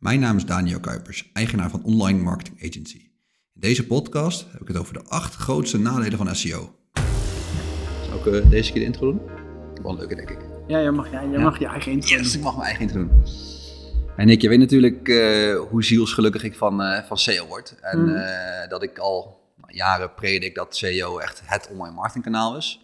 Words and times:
Mijn 0.00 0.20
naam 0.20 0.36
is 0.36 0.44
Daniel 0.44 0.80
Kuipers, 0.80 1.30
eigenaar 1.32 1.70
van 1.70 1.82
Online 1.84 2.22
Marketing 2.22 2.56
Agency. 2.56 2.96
In 3.54 3.60
deze 3.60 3.86
podcast 3.86 4.46
heb 4.52 4.60
ik 4.60 4.68
het 4.68 4.76
over 4.76 4.92
de 4.92 5.02
acht 5.08 5.34
grootste 5.34 5.78
nadelen 5.78 6.18
van 6.18 6.36
SEO. 6.36 6.74
Zou 8.06 8.18
ik 8.18 8.44
uh, 8.44 8.50
deze 8.50 8.72
keer 8.72 8.80
de 8.80 8.86
intro 8.86 9.10
doen? 9.10 9.20
Wel 9.82 9.92
een 9.92 9.98
leuke, 9.98 10.14
denk 10.14 10.30
ik. 10.30 10.38
Ja, 10.66 10.78
je 10.78 10.90
mag, 10.90 11.10
ja, 11.10 11.20
je, 11.20 11.38
mag 11.38 11.58
je 11.58 11.66
eigen 11.66 11.92
intro 11.92 12.16
yes, 12.16 12.36
ik 12.36 12.42
mag 12.42 12.56
mijn 12.56 12.66
eigen 12.66 12.82
intro 12.82 12.98
doen. 12.98 13.22
En 14.16 14.26
Nick, 14.26 14.40
je 14.40 14.48
weet 14.48 14.58
natuurlijk 14.58 15.08
uh, 15.08 15.60
hoe 15.60 15.84
zielsgelukkig 15.84 16.42
ik 16.42 16.54
van, 16.54 16.80
uh, 16.80 16.98
van 16.98 17.18
SEO 17.18 17.46
word. 17.46 17.76
En 17.80 18.00
mm. 18.00 18.22
dat 18.68 18.82
ik 18.82 18.98
al 18.98 19.40
nou, 19.56 19.74
jaren 19.74 20.14
predik 20.14 20.54
dat 20.54 20.76
SEO 20.76 21.18
echt 21.18 21.42
het 21.44 21.68
online 21.72 21.94
marketingkanaal 21.94 22.56
is. 22.56 22.80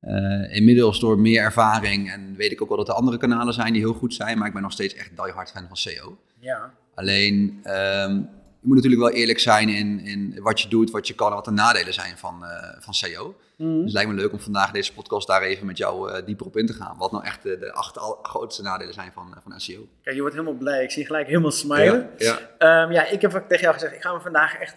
Uh, 0.00 0.54
inmiddels 0.54 1.00
door 1.00 1.18
meer 1.18 1.42
ervaring 1.42 2.10
en 2.12 2.34
weet 2.36 2.52
ik 2.52 2.62
ook 2.62 2.68
wel 2.68 2.76
dat 2.76 2.88
er 2.88 2.94
andere 2.94 3.16
kanalen 3.16 3.54
zijn 3.54 3.72
die 3.72 3.82
heel 3.82 3.94
goed 3.94 4.14
zijn, 4.14 4.38
maar 4.38 4.46
ik 4.46 4.52
ben 4.52 4.62
nog 4.62 4.72
steeds 4.72 4.94
echt 4.94 5.10
diehard 5.16 5.50
fan 5.50 5.66
van 5.66 5.76
SEO. 5.76 6.18
Ja. 6.40 6.74
Alleen, 6.94 7.60
um, 7.64 8.28
je 8.60 8.66
moet 8.66 8.76
natuurlijk 8.76 9.02
wel 9.02 9.10
eerlijk 9.10 9.38
zijn 9.38 9.68
in, 9.68 10.00
in 10.00 10.42
wat 10.42 10.60
je 10.60 10.68
doet, 10.68 10.90
wat 10.90 11.06
je 11.06 11.14
kan 11.14 11.28
en 11.28 11.34
wat 11.34 11.44
de 11.44 11.50
nadelen 11.50 11.94
zijn 11.94 12.18
van, 12.18 12.42
uh, 12.42 12.48
van 12.78 12.94
SEO. 12.94 13.36
Mm. 13.56 13.74
Dus 13.74 13.84
het 13.84 13.92
lijkt 13.92 14.10
me 14.10 14.16
leuk 14.16 14.32
om 14.32 14.40
vandaag 14.40 14.70
deze 14.70 14.94
podcast 14.94 15.26
daar 15.26 15.42
even 15.42 15.66
met 15.66 15.78
jou 15.78 16.10
uh, 16.10 16.26
dieper 16.26 16.46
op 16.46 16.56
in 16.56 16.66
te 16.66 16.72
gaan. 16.72 16.96
Wat 16.96 17.12
nou 17.12 17.24
echt 17.24 17.42
de, 17.42 17.58
de 17.58 17.72
acht 17.72 17.98
grootste 18.22 18.62
nadelen 18.62 18.94
zijn 18.94 19.12
van, 19.12 19.36
van 19.42 19.60
SEO. 19.60 19.88
Kijk, 20.02 20.14
je 20.14 20.20
wordt 20.20 20.36
helemaal 20.36 20.58
blij. 20.58 20.82
Ik 20.82 20.90
zie 20.90 21.06
gelijk 21.06 21.26
helemaal 21.26 21.50
smilen. 21.50 22.10
Ja, 22.16 22.38
ja. 22.58 22.84
Um, 22.84 22.92
ja 22.92 23.06
ik 23.06 23.20
heb 23.20 23.30
tegen 23.30 23.60
jou 23.60 23.74
gezegd, 23.74 23.94
ik 23.94 24.02
ga 24.02 24.12
me 24.12 24.20
vandaag 24.20 24.54
echt 24.54 24.76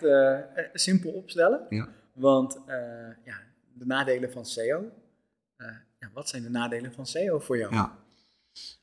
simpel 0.73 1.11
opstellen. 1.11 1.65
Ja. 1.69 1.87
Want 2.13 2.59
ja, 3.25 3.35
de 3.73 3.85
nadelen 3.85 4.31
van 4.31 4.45
SEO, 4.45 4.83
ja, 5.99 6.09
wat 6.13 6.29
zijn 6.29 6.43
de 6.43 6.49
nadelen 6.49 6.93
van 6.93 7.05
SEO 7.05 7.39
voor 7.39 7.57
jou? 7.57 7.73
Ja. 7.73 7.97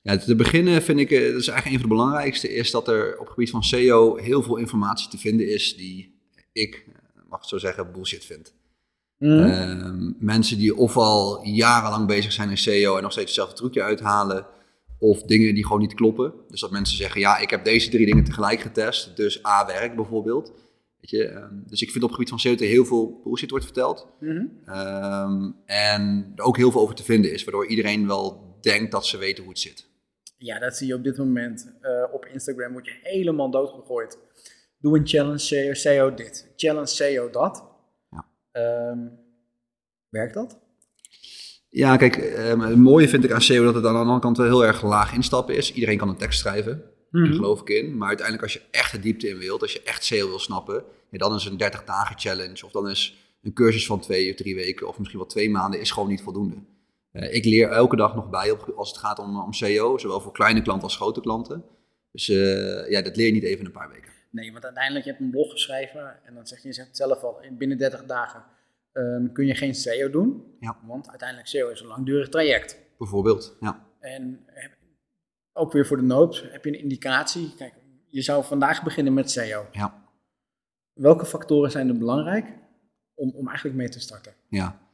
Ja, 0.02 0.16
te 0.16 0.34
beginnen 0.34 0.82
vind 0.82 0.98
ik, 0.98 1.10
dat 1.10 1.20
is 1.20 1.48
eigenlijk 1.48 1.64
een 1.64 1.80
van 1.80 1.88
de 1.88 1.94
belangrijkste, 1.94 2.54
is 2.54 2.70
dat 2.70 2.88
er 2.88 3.12
op 3.12 3.24
het 3.24 3.34
gebied 3.34 3.50
van 3.50 3.64
SEO 3.64 4.16
heel 4.16 4.42
veel 4.42 4.56
informatie 4.56 5.08
te 5.08 5.18
vinden 5.18 5.52
is 5.52 5.76
die 5.76 6.18
ik, 6.52 6.86
mag 7.28 7.42
ik 7.42 7.48
zo 7.48 7.58
zeggen, 7.58 7.92
bullshit 7.92 8.24
vind. 8.24 8.54
Mm. 9.18 9.38
Uh, 9.38 10.12
mensen 10.18 10.58
die 10.58 10.76
ofwel 10.76 11.46
jarenlang 11.46 12.06
bezig 12.06 12.32
zijn 12.32 12.50
in 12.50 12.58
SEO 12.58 12.96
en 12.96 13.02
nog 13.02 13.12
steeds 13.12 13.26
hetzelfde 13.26 13.56
trucje 13.56 13.82
uithalen, 13.82 14.46
of 14.98 15.22
dingen 15.22 15.54
die 15.54 15.66
gewoon 15.66 15.80
niet 15.80 15.94
kloppen. 15.94 16.32
Dus 16.48 16.60
dat 16.60 16.70
mensen 16.70 16.96
zeggen, 16.96 17.20
ja, 17.20 17.38
ik 17.38 17.50
heb 17.50 17.64
deze 17.64 17.90
drie 17.90 18.06
dingen 18.06 18.24
tegelijk 18.24 18.60
getest, 18.60 19.16
dus 19.16 19.46
A 19.46 19.66
werkt 19.66 19.96
bijvoorbeeld. 19.96 20.52
Weet 21.00 21.10
je, 21.10 21.30
um, 21.30 21.62
dus 21.66 21.82
ik 21.82 21.90
vind 21.90 22.04
op 22.04 22.10
het 22.10 22.18
gebied 22.18 22.42
van 22.42 22.52
CO2 22.52 22.58
heel 22.58 22.84
veel 22.84 23.20
bullshit 23.24 23.50
wordt 23.50 23.64
verteld. 23.64 24.06
Mm 24.20 24.28
-hmm. 24.28 24.76
um, 24.76 25.56
en 25.64 26.32
er 26.36 26.44
ook 26.44 26.56
heel 26.56 26.70
veel 26.70 26.80
over 26.80 26.94
te 26.94 27.04
vinden 27.04 27.32
is, 27.32 27.44
waardoor 27.44 27.66
iedereen 27.66 28.06
wel 28.06 28.56
denkt 28.60 28.92
dat 28.92 29.06
ze 29.06 29.18
weten 29.18 29.42
hoe 29.42 29.52
het 29.52 29.62
zit. 29.62 29.88
Ja, 30.36 30.58
dat 30.58 30.76
zie 30.76 30.86
je 30.86 30.94
op 30.94 31.04
dit 31.04 31.16
moment. 31.16 31.72
Uh, 31.82 32.14
op 32.14 32.26
Instagram 32.26 32.72
word 32.72 32.86
je 32.86 32.98
helemaal 33.02 33.50
doodgegooid. 33.50 34.18
Doe 34.78 34.98
een 34.98 35.06
challenge 35.06 35.74
SEO 35.74 36.14
dit, 36.14 36.52
challenge 36.56 36.86
SEO 36.86 37.30
dat. 37.30 37.64
Ja. 38.10 38.26
Um, 38.90 39.18
werkt 40.08 40.34
dat? 40.34 40.58
Ja, 41.68 41.96
kijk, 41.96 42.16
het 42.16 42.76
mooie 42.76 43.08
vind 43.08 43.24
ik 43.24 43.32
aan 43.32 43.42
SEO 43.42 43.64
dat 43.64 43.74
het 43.74 43.86
aan 43.86 43.92
de 43.92 43.98
andere 43.98 44.20
kant 44.20 44.36
wel 44.36 44.46
heel 44.46 44.64
erg 44.64 44.82
laag 44.82 45.14
instappen 45.14 45.56
is. 45.56 45.72
Iedereen 45.72 45.98
kan 45.98 46.08
een 46.08 46.16
tekst 46.16 46.38
schrijven. 46.38 46.82
Mm 47.10 47.24
Daar 47.24 47.32
geloof 47.32 47.60
ik 47.60 47.68
in. 47.68 47.96
Maar 47.96 48.08
uiteindelijk 48.08 48.46
als 48.46 48.52
je 48.52 48.62
echt 48.70 48.92
de 48.92 48.98
diepte 48.98 49.28
in 49.28 49.38
wilt, 49.38 49.62
als 49.62 49.72
je 49.72 49.82
echt 49.82 50.04
SEO 50.04 50.28
wil 50.28 50.38
snappen, 50.38 50.84
ja, 51.10 51.18
dan 51.18 51.34
is 51.34 51.44
een 51.44 51.56
30 51.56 51.84
dagen 51.84 52.18
challenge 52.18 52.64
of 52.64 52.72
dan 52.72 52.88
is 52.88 53.16
een 53.42 53.52
cursus 53.52 53.86
van 53.86 54.00
twee 54.00 54.30
of 54.30 54.36
drie 54.36 54.54
weken 54.54 54.88
of 54.88 54.98
misschien 54.98 55.18
wel 55.18 55.28
twee 55.28 55.50
maanden 55.50 55.80
is 55.80 55.90
gewoon 55.90 56.08
niet 56.08 56.22
voldoende. 56.22 56.56
Uh, 57.12 57.34
ik 57.34 57.44
leer 57.44 57.68
elke 57.68 57.96
dag 57.96 58.14
nog 58.14 58.30
bij 58.30 58.50
op, 58.50 58.72
als 58.76 58.88
het 58.88 58.98
gaat 58.98 59.18
om, 59.18 59.40
om 59.40 59.52
SEO, 59.52 59.98
zowel 59.98 60.20
voor 60.20 60.32
kleine 60.32 60.62
klanten 60.62 60.84
als 60.84 60.96
grote 60.96 61.20
klanten. 61.20 61.64
Dus 62.12 62.28
uh, 62.28 62.90
ja, 62.90 63.02
dat 63.02 63.16
leer 63.16 63.26
je 63.26 63.32
niet 63.32 63.42
even 63.42 63.58
in 63.58 63.66
een 63.66 63.72
paar 63.72 63.88
weken. 63.88 64.12
Nee, 64.30 64.52
want 64.52 64.64
uiteindelijk 64.64 65.04
heb 65.04 65.18
je 65.18 65.24
een 65.24 65.30
blog 65.30 65.50
geschreven 65.50 66.24
en 66.24 66.34
dan 66.34 66.46
zeg 66.46 66.62
je, 66.62 66.68
je 66.68 66.74
zegt 66.74 66.96
zelf 66.96 67.22
al, 67.22 67.40
binnen 67.58 67.78
30 67.78 68.04
dagen 68.04 68.44
um, 68.92 69.32
kun 69.32 69.46
je 69.46 69.54
geen 69.54 69.74
SEO 69.74 70.10
doen. 70.10 70.44
Ja. 70.60 70.76
Want 70.86 71.08
uiteindelijk 71.08 71.48
SEO 71.48 71.68
is 71.68 71.80
een 71.80 71.86
langdurig 71.86 72.28
traject. 72.28 72.78
Bijvoorbeeld, 72.98 73.56
ja. 73.60 73.86
En 74.00 74.40
ook 75.52 75.72
weer 75.72 75.86
voor 75.86 75.96
de 75.96 76.02
nood 76.02 76.44
heb 76.50 76.64
je 76.64 76.70
een 76.70 76.82
indicatie. 76.82 77.54
Kijk, 77.56 77.74
je 78.06 78.22
zou 78.22 78.44
vandaag 78.44 78.82
beginnen 78.82 79.14
met 79.14 79.30
SEO. 79.30 79.66
Ja. 79.72 80.04
Welke 80.92 81.26
factoren 81.26 81.70
zijn 81.70 81.88
er 81.88 81.98
belangrijk 81.98 82.46
om, 83.14 83.32
om 83.34 83.46
eigenlijk 83.46 83.76
mee 83.76 83.88
te 83.88 84.00
starten? 84.00 84.32
Ja. 84.48 84.88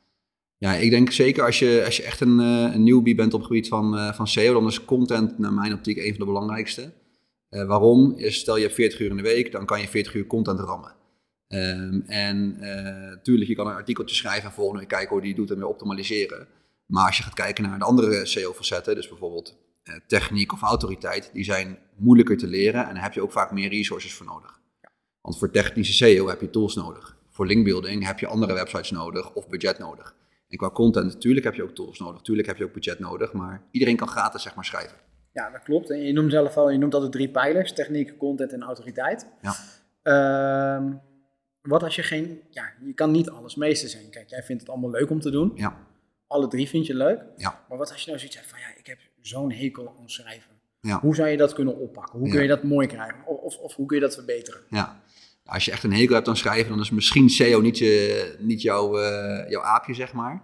Ja, 0.59 0.75
ik 0.75 0.91
denk 0.91 1.11
zeker 1.11 1.45
als 1.45 1.59
je, 1.59 1.83
als 1.85 1.97
je 1.97 2.03
echt 2.03 2.21
een, 2.21 2.41
uh, 2.41 2.75
een 2.75 2.85
newbie 2.85 3.15
bent 3.15 3.35
op 3.35 3.41
het 3.41 3.49
gebied 3.49 3.69
van, 3.69 3.95
uh, 3.95 4.13
van 4.13 4.29
SEO, 4.29 4.53
dan 4.53 4.67
is 4.67 4.85
content 4.85 5.39
naar 5.39 5.53
mijn 5.53 5.73
optiek 5.73 5.97
een 5.97 6.11
van 6.11 6.19
de 6.19 6.25
belangrijkste. 6.25 6.93
Uh, 7.51 7.67
waarom? 7.67 8.15
Is, 8.17 8.39
stel 8.39 8.57
je 8.57 8.63
hebt 8.63 8.75
40 8.75 9.01
uur 9.01 9.11
in 9.11 9.17
de 9.17 9.23
week, 9.23 9.53
dan 9.53 9.67
kan 9.67 9.81
je 9.81 9.89
40 9.89 10.15
uur 10.15 10.27
content 10.27 10.61
rammen. 10.61 10.95
Um, 11.49 12.03
en 12.07 12.59
natuurlijk, 13.11 13.49
je 13.49 13.55
kan 13.55 13.67
een 13.67 13.75
artikeltje 13.75 14.17
schrijven 14.17 14.49
en 14.49 14.55
volgende 14.55 14.81
week 14.81 14.89
kijken 14.89 15.09
hoe 15.09 15.21
die 15.21 15.35
doet 15.35 15.51
en 15.51 15.57
weer 15.57 15.67
optimaliseren. 15.67 16.49
Maar 16.87 17.07
als 17.07 17.17
je 17.17 17.23
gaat 17.23 17.35
kijken 17.35 17.65
naar 17.65 17.79
de 17.79 17.85
andere 17.85 18.27
SEO-facetten, 18.27 18.95
dus 18.95 19.09
bijvoorbeeld 19.09 19.49
eh, 19.49 19.66
techniek 20.07 20.53
of 20.53 20.63
autoriteit, 20.63 21.31
die 21.33 21.45
zijn 21.45 21.79
moeilijker 21.97 22.37
te 22.37 22.47
leren 22.47 22.89
en 22.89 22.95
daar 22.95 23.03
heb 23.03 23.13
je 23.13 23.23
ook 23.23 23.33
vaak 23.33 23.51
meer 23.51 23.69
resources 23.69 24.15
voor 24.15 24.27
nodig. 24.27 24.61
Want 25.21 25.39
voor 25.39 25.51
technische 25.51 25.93
SEO 25.93 26.29
heb 26.29 26.41
je 26.41 26.51
tools 26.51 26.75
nodig. 26.75 27.17
Voor 27.31 27.47
linkbuilding 27.47 28.07
heb 28.07 28.19
je 28.19 28.27
andere 28.27 28.55
websites 28.55 28.91
nodig 28.91 29.33
of 29.33 29.49
budget 29.49 29.79
nodig. 29.79 30.15
En 30.49 30.59
qua 30.59 30.71
content, 30.71 31.13
natuurlijk 31.13 31.45
heb 31.45 31.55
je 31.55 31.63
ook 31.63 31.75
tools 31.75 31.99
nodig, 31.99 32.17
natuurlijk 32.17 32.49
heb 32.49 32.57
je 32.57 32.65
ook 32.65 32.73
budget 32.73 32.99
nodig, 32.99 33.33
maar 33.33 33.63
iedereen 33.71 33.97
kan 33.97 34.09
gratis 34.09 34.43
zeg 34.43 34.55
maar 34.55 34.65
schrijven. 34.65 34.97
Ja, 35.33 35.51
dat 35.51 35.63
klopt. 35.63 35.91
En 35.91 36.03
je 36.03 36.13
noemt 36.13 36.31
zelf 36.31 36.57
al, 36.57 36.71
je 36.71 36.79
noemt 36.79 36.95
altijd 36.95 37.13
drie 37.13 37.29
pijlers, 37.29 37.73
techniek, 37.73 38.19
content 38.19 38.53
en 38.53 38.63
autoriteit. 38.63 39.27
Ja. 39.43 39.55
Uh, 40.03 40.93
wat 41.61 41.83
als 41.83 41.97
je 41.97 42.03
geen, 42.03 42.43
ja, 42.51 42.73
je 42.85 42.95
kan 42.95 43.11
niet 43.11 43.31
alles 43.31 43.55
meester 43.55 43.89
zijn. 43.89 44.11
Kijk, 44.11 44.29
jij 44.29 44.43
vindt 44.43 44.63
het 44.63 44.71
allemaal 44.71 44.91
leuk 44.91 45.11
om 45.11 45.21
te 45.21 45.31
doen. 45.31 45.53
Ja. 45.55 45.77
Alle 46.27 46.49
drie 46.49 46.69
vind 46.69 46.87
je 46.87 46.95
leuk. 46.95 47.23
Ja. 47.37 47.65
Maar 47.69 47.79
wat 47.79 47.93
als 47.93 48.01
je 48.01 48.07
nou 48.07 48.19
zoiets 48.19 48.37
hebt 48.37 48.49
van, 48.49 48.59
ja, 48.59 48.67
ik 48.79 48.87
heb 48.87 48.99
zo'n 49.27 49.53
hekel 49.53 49.95
aan 49.99 50.11
schrijven. 50.11 50.51
Ja. 50.81 51.01
Hoe 51.01 51.15
zou 51.15 51.29
je 51.29 51.37
dat 51.37 51.53
kunnen 51.53 51.79
oppakken? 51.79 52.19
Hoe 52.19 52.29
kun 52.29 52.43
je 52.43 52.49
dat 52.49 52.63
mooi 52.63 52.87
krijgen? 52.87 53.27
Of, 53.27 53.39
of, 53.41 53.57
of, 53.57 53.75
hoe 53.75 53.87
kun 53.87 53.97
je 53.97 54.03
dat 54.03 54.15
verbeteren? 54.15 54.61
Ja. 54.71 55.03
Als 55.45 55.65
je 55.65 55.71
echt 55.71 55.83
een 55.83 55.93
hekel 55.93 56.15
hebt 56.15 56.29
aan 56.29 56.37
schrijven, 56.37 56.71
dan 56.71 56.81
is 56.81 56.91
misschien 56.91 57.31
SEO 57.31 57.61
niet, 57.61 57.79
je, 57.79 58.35
niet 58.39 58.63
jouw, 58.63 59.01
uh, 59.01 59.49
jouw 59.49 59.63
aapje, 59.63 59.95
zeg 59.95 60.13
maar. 60.13 60.43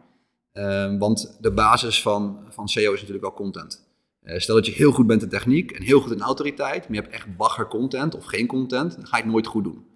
Uh, 0.52 0.98
want 0.98 1.36
de 1.40 1.52
basis 1.52 2.02
van, 2.02 2.46
van 2.48 2.68
SEO 2.68 2.92
is 2.92 2.98
natuurlijk 2.98 3.24
wel 3.24 3.34
content. 3.34 3.86
Uh, 4.22 4.38
stel 4.38 4.54
dat 4.54 4.66
je 4.66 4.72
heel 4.72 4.92
goed 4.92 5.06
bent 5.06 5.22
in 5.22 5.28
techniek 5.28 5.70
en 5.70 5.82
heel 5.82 6.00
goed 6.00 6.12
in 6.12 6.20
autoriteit, 6.20 6.88
maar 6.88 6.96
je 6.96 7.02
hebt 7.02 7.14
echt 7.14 7.36
bagger 7.36 7.68
content 7.68 8.14
of 8.14 8.24
geen 8.24 8.46
content, 8.46 8.94
dan 8.96 9.06
ga 9.06 9.16
je 9.16 9.22
het 9.22 9.32
nooit 9.32 9.46
goed 9.46 9.64
doen. 9.64 9.86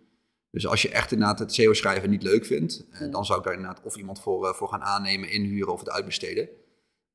Dus 0.51 0.67
als 0.67 0.83
je 0.83 0.91
echt 0.91 1.13
inderdaad 1.13 1.39
het 1.39 1.55
SEO 1.55 1.73
schrijven 1.73 2.11
niet 2.11 2.23
leuk 2.23 2.47
vindt, 2.47 2.87
mm. 3.01 3.11
dan 3.11 3.25
zou 3.25 3.39
ik 3.39 3.45
daar 3.45 3.55
inderdaad 3.55 3.83
of 3.85 3.97
iemand 3.97 4.21
voor, 4.21 4.55
voor 4.55 4.69
gaan 4.69 4.83
aannemen, 4.83 5.31
inhuren 5.31 5.73
of 5.73 5.79
het 5.79 5.91
uitbesteden. 5.91 6.49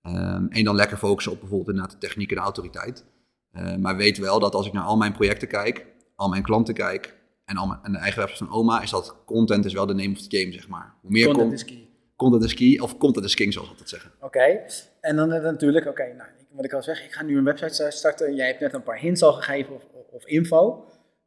Um, 0.08 0.48
en 0.50 0.64
dan 0.64 0.76
lekker 0.76 0.98
focussen 0.98 1.32
op 1.32 1.40
bijvoorbeeld 1.40 1.70
inderdaad 1.70 2.02
de 2.02 2.08
techniek 2.08 2.30
en 2.30 2.36
de 2.36 2.42
autoriteit. 2.42 3.06
Uh, 3.54 3.76
maar 3.76 3.96
weet 3.96 4.18
wel 4.18 4.40
dat 4.40 4.54
als 4.54 4.68
ik 4.68 4.74
naar 4.74 4.84
al 4.84 4.98
mijn 4.98 5.14
projecten 5.14 5.48
kijk, 5.48 5.86
al 6.16 6.30
mijn 6.30 6.44
klanten 6.44 6.74
kijk 6.74 7.16
en, 7.46 7.58
al 7.58 7.68
mijn, 7.68 7.80
en 7.84 7.92
de 7.92 7.98
eigen 7.98 8.20
website 8.20 8.46
van 8.46 8.54
oma, 8.54 8.82
is 8.82 8.90
dat 8.90 9.16
content 9.26 9.66
is 9.66 9.74
wel 9.74 9.86
de 9.86 9.94
name 9.94 10.12
of 10.12 10.28
the 10.28 10.38
game, 10.38 10.52
zeg 10.52 10.68
maar. 10.68 10.94
Hoe 11.02 11.12
meer 11.12 11.26
content 11.26 11.54
is 11.54 11.66
key. 11.66 11.90
Content 12.16 12.44
is 12.44 12.54
key, 12.54 12.80
of 12.80 12.98
content 12.98 13.26
is 13.26 13.36
king, 13.36 13.54
zoals 13.54 13.70
we 13.70 13.76
dat 13.78 13.90
zeggen. 13.90 14.12
Oké, 14.16 14.26
okay. 14.26 14.66
en 15.02 15.16
dan 15.16 15.28
natuurlijk, 15.28 15.86
oké, 15.86 16.02
okay, 16.02 16.16
nou, 16.16 16.30
wat 16.52 16.66
ik 16.66 16.74
al 16.74 16.84
zeg, 16.84 17.06
ik 17.06 17.12
ga 17.12 17.24
nu 17.24 17.38
een 17.38 17.44
website 17.44 17.92
starten. 17.92 18.36
Jij 18.36 18.48
hebt 18.48 18.60
net 18.60 18.74
een 18.74 18.84
paar 18.84 19.00
hints 19.00 19.24
al 19.24 19.34
gegeven 19.34 19.76
of, 19.76 19.84
of 20.12 20.26
info. 20.26 20.86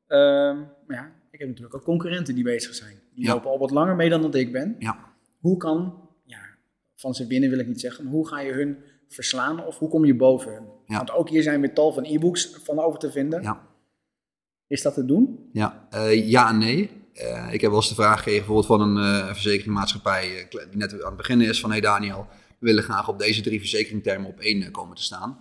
Um, 0.09 0.69
maar 0.87 0.97
ja, 0.97 1.13
ik 1.31 1.39
heb 1.39 1.49
natuurlijk 1.49 1.75
ook 1.75 1.85
concurrenten 1.85 2.35
die 2.35 2.45
bezig 2.45 2.75
zijn. 2.75 3.01
Die 3.15 3.25
ja. 3.25 3.33
lopen 3.33 3.51
al 3.51 3.59
wat 3.59 3.71
langer 3.71 3.97
mee 3.97 4.09
dan 4.09 4.23
dat 4.23 4.35
ik 4.35 4.53
ben. 4.53 4.77
Ja. 4.79 4.99
Hoe 5.41 5.57
kan 5.57 6.04
van 6.95 7.15
ze 7.15 7.27
winnen 7.27 7.51
wil 7.51 7.59
ik 7.59 7.67
niet 7.67 7.81
zeggen, 7.81 8.07
hoe 8.07 8.29
ga 8.29 8.41
je 8.41 8.53
hun 8.53 8.77
verslaan 9.09 9.67
of 9.67 9.79
hoe 9.79 9.89
kom 9.89 10.05
je 10.05 10.17
boven 10.17 10.53
hun? 10.53 10.67
Ja. 10.87 10.97
Want 10.97 11.11
ook 11.11 11.29
hier 11.29 11.43
zijn 11.43 11.61
weer 11.61 11.75
tal 11.75 11.93
van 11.93 12.05
e-books 12.05 12.57
van 12.63 12.79
over 12.79 12.99
te 12.99 13.11
vinden. 13.11 13.43
Ja. 13.43 13.73
Is 14.67 14.83
dat 14.83 14.95
te 14.95 15.05
doen? 15.05 15.49
Ja, 15.53 15.89
uh, 15.95 16.29
ja 16.29 16.49
en 16.49 16.59
nee. 16.59 16.91
Uh, 17.15 17.53
ik 17.53 17.61
heb 17.61 17.71
wel 17.71 17.81
eens 17.81 17.89
de 17.89 17.95
vraag 17.95 18.17
gekregen 18.17 18.47
bijvoorbeeld 18.47 18.67
van 18.67 18.81
een 18.81 18.97
uh, 18.97 19.33
verzekeringmaatschappij 19.33 20.47
die 20.51 20.79
net 20.79 20.93
aan 20.93 21.07
het 21.07 21.17
beginnen 21.17 21.49
is 21.49 21.61
van 21.61 21.71
hey 21.71 21.81
Daniel, 21.81 22.27
we 22.59 22.67
willen 22.67 22.83
graag 22.83 23.09
op 23.09 23.19
deze 23.19 23.43
drie 23.43 23.59
verzekeringtermen 23.59 24.31
op 24.31 24.41
één 24.41 24.71
komen 24.71 24.97
te 24.97 25.03
staan. 25.03 25.39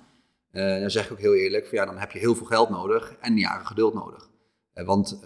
dan 0.51 0.91
zeg 0.91 1.05
ik 1.05 1.11
ook 1.11 1.19
heel 1.19 1.35
eerlijk, 1.35 1.67
van, 1.67 1.77
ja, 1.77 1.85
dan 1.85 1.97
heb 1.97 2.11
je 2.11 2.19
heel 2.19 2.35
veel 2.35 2.45
geld 2.45 2.69
nodig 2.69 3.15
en 3.19 3.37
jaren 3.37 3.65
geduld 3.65 3.93
nodig. 3.93 4.29
want 4.73 5.19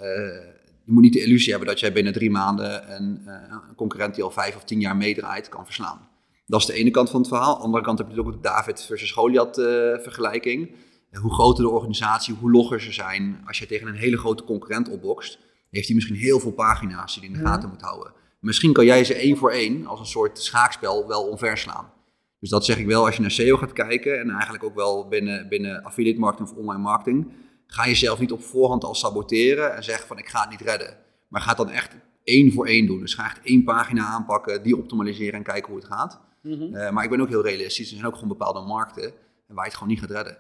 je 0.86 0.92
moet 0.92 1.04
niet 1.04 1.14
de 1.14 1.24
illusie 1.24 1.50
hebben 1.50 1.68
dat 1.70 1.80
jij 1.80 1.94
binnen 1.94 2.14
drie 2.14 2.32
maanden 2.32 2.96
een, 2.96 3.22
een 3.26 3.76
concurrent 3.76 4.16
die 4.16 4.24
al 4.24 4.32
vijf 4.32 4.56
of 4.56 4.64
tien 4.64 4.80
jaar 4.80 4.96
meedraait 4.96 5.50
kan 5.50 5.66
verslaan. 5.66 6.10
Dat 6.48 6.60
is 6.60 6.66
de 6.66 6.74
ene 6.74 6.92
kant 6.92 7.10
van 7.10 7.20
het 7.20 7.30
verhaal. 7.30 7.54
Aan 7.54 7.60
de 7.60 7.66
andere 7.66 7.84
kant 7.84 7.98
heb 7.98 8.08
je 8.12 8.20
ook 8.20 8.32
de 8.32 8.40
David 8.42 8.82
versus 8.82 9.12
Goliath 9.12 9.58
uh, 9.58 9.66
vergelijking. 9.98 10.76
Hoe 11.12 11.34
groter 11.34 11.64
de 11.64 11.70
organisatie, 11.70 12.36
hoe 12.40 12.52
logger 12.52 12.82
ze 12.82 12.92
zijn. 12.92 13.42
Als 13.46 13.60
je 13.60 13.66
tegen 13.66 13.88
een 13.88 13.96
hele 13.96 14.18
grote 14.18 14.44
concurrent 14.44 14.90
opbokst, 14.90 15.40
heeft 15.70 15.86
hij 15.86 15.96
misschien 15.96 16.16
heel 16.16 16.40
veel 16.40 16.52
pagina's 16.52 17.14
die 17.14 17.24
hij 17.24 17.32
in 17.32 17.44
de 17.44 17.50
gaten 17.50 17.70
moet 17.70 17.82
houden. 17.82 18.14
Misschien 18.40 18.74
kan 18.74 18.86
jij 18.86 19.04
ze 19.04 19.14
één 19.14 19.38
voor 19.38 19.52
één, 19.52 19.86
als 19.86 20.00
een 20.00 20.06
soort 20.06 20.40
schaakspel, 20.40 21.08
wel 21.08 21.24
omverslaan. 21.24 21.92
Dus 22.40 22.50
dat 22.50 22.66
zeg 22.66 22.78
ik 22.78 22.86
wel 22.86 23.06
als 23.06 23.16
je 23.16 23.22
naar 23.22 23.32
SEO 23.32 23.58
gaat 23.58 23.74
kijken 23.74 24.20
en 24.20 24.30
eigenlijk 24.30 24.64
ook 24.64 24.76
wel 24.76 25.08
binnen, 25.08 25.50
binnen 25.50 25.84
affiliate 25.84 26.20
marketing 26.20 26.50
of 26.50 26.56
online 26.58 26.82
marketing. 26.82 27.32
ga 27.68 27.86
jezelf 27.86 28.20
niet 28.20 28.32
op 28.32 28.44
voorhand 28.44 28.84
al 28.84 28.96
saboteren 28.96 29.76
en 29.76 29.84
zeg 29.84 30.08
van 30.08 30.18
ik 30.18 30.28
ga 30.28 30.42
het 30.42 30.50
niet 30.50 30.62
redden. 30.62 30.98
Maar 31.28 31.42
ga 31.42 31.50
het 31.50 31.58
dan 31.58 31.70
echt 31.70 31.96
één 32.24 32.52
voor 32.52 32.68
één 32.68 32.86
doen. 32.86 33.00
Dus 33.00 33.14
ga 33.14 33.26
echt 33.26 33.40
één 33.44 33.64
pagina 33.64 34.06
aanpakken, 34.06 34.64
die 34.64 34.78
optimaliseren 34.78 35.34
en 35.34 35.44
kijken 35.44 35.72
hoe 35.72 35.80
het 35.80 35.92
gaat. 35.92 36.20
Mhm. 36.48 36.76
Eh, 36.76 36.92
maar 36.92 37.04
ik 37.04 37.10
ben 37.10 37.22
ook 37.22 37.28
heel 37.30 37.44
realistisch. 37.44 37.88
Er 37.90 37.94
zijn 37.96 38.08
ook 38.08 38.14
gewoon 38.14 38.30
bepaalde 38.30 38.60
markten 38.62 39.14
waar 39.48 39.56
je 39.58 39.62
het 39.64 39.74
gewoon 39.74 39.90
niet 39.90 40.00
gaat 40.00 40.12
redden. 40.12 40.38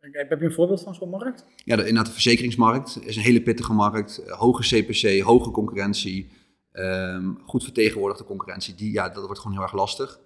Heb 0.00 0.40
je 0.40 0.44
een 0.46 0.52
voorbeeld 0.52 0.82
van 0.82 0.94
zo'n 0.94 1.08
markt? 1.10 1.44
Ja, 1.64 1.76
de, 1.76 1.80
inderdaad, 1.82 2.06
de 2.06 2.12
verzekeringsmarkt 2.12 2.98
is 3.06 3.16
een 3.16 3.22
hele 3.22 3.42
pittige 3.42 3.72
markt. 3.72 4.18
Eh, 4.18 4.32
hoge 4.38 4.62
CPC, 4.62 5.20
hoge 5.22 5.50
concurrentie. 5.50 6.30
ehm, 6.72 7.32
goed 7.44 7.64
vertegenwoordigde 7.64 8.24
concurrentie. 8.24 8.74
Die, 8.74 8.92
ja, 8.92 9.08
dat 9.08 9.24
wordt 9.24 9.38
gewoon 9.40 9.56
heel 9.56 9.62
erg 9.66 9.72
lastig. 9.74 10.20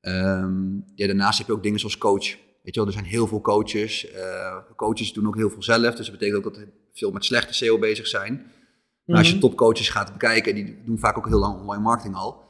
Ehm, 0.00 0.74
ja, 0.94 1.06
daarnaast 1.06 1.38
heb 1.38 1.46
je 1.46 1.52
ook 1.52 1.62
dingen 1.62 1.78
zoals 1.78 1.98
coach. 1.98 2.26
Weet 2.62 2.74
je 2.74 2.80
wel, 2.80 2.86
er 2.86 2.92
zijn 2.92 3.04
heel 3.04 3.26
veel 3.26 3.40
coaches. 3.40 4.10
Eh, 4.10 4.56
coaches 4.76 5.12
doen 5.12 5.26
ook 5.26 5.36
heel 5.36 5.50
veel 5.50 5.62
zelf. 5.62 5.94
Dus 5.94 6.06
dat 6.06 6.18
betekent 6.18 6.36
ook 6.36 6.54
dat 6.54 6.62
er 6.62 6.68
veel 6.92 7.10
met 7.10 7.24
slechte 7.24 7.54
SEO 7.54 7.78
bezig 7.78 8.06
zijn. 8.06 8.46
Maar 9.04 9.16
als 9.16 9.26
je 9.28 9.32
Mhm. 9.32 9.42
topcoaches 9.42 9.88
gaat 9.88 10.12
bekijken, 10.12 10.54
die 10.54 10.78
doen 10.84 10.98
vaak 10.98 11.18
ook 11.18 11.28
heel 11.28 11.38
lang 11.38 11.60
online 11.60 11.82
marketing 11.82 12.14
al. 12.14 12.42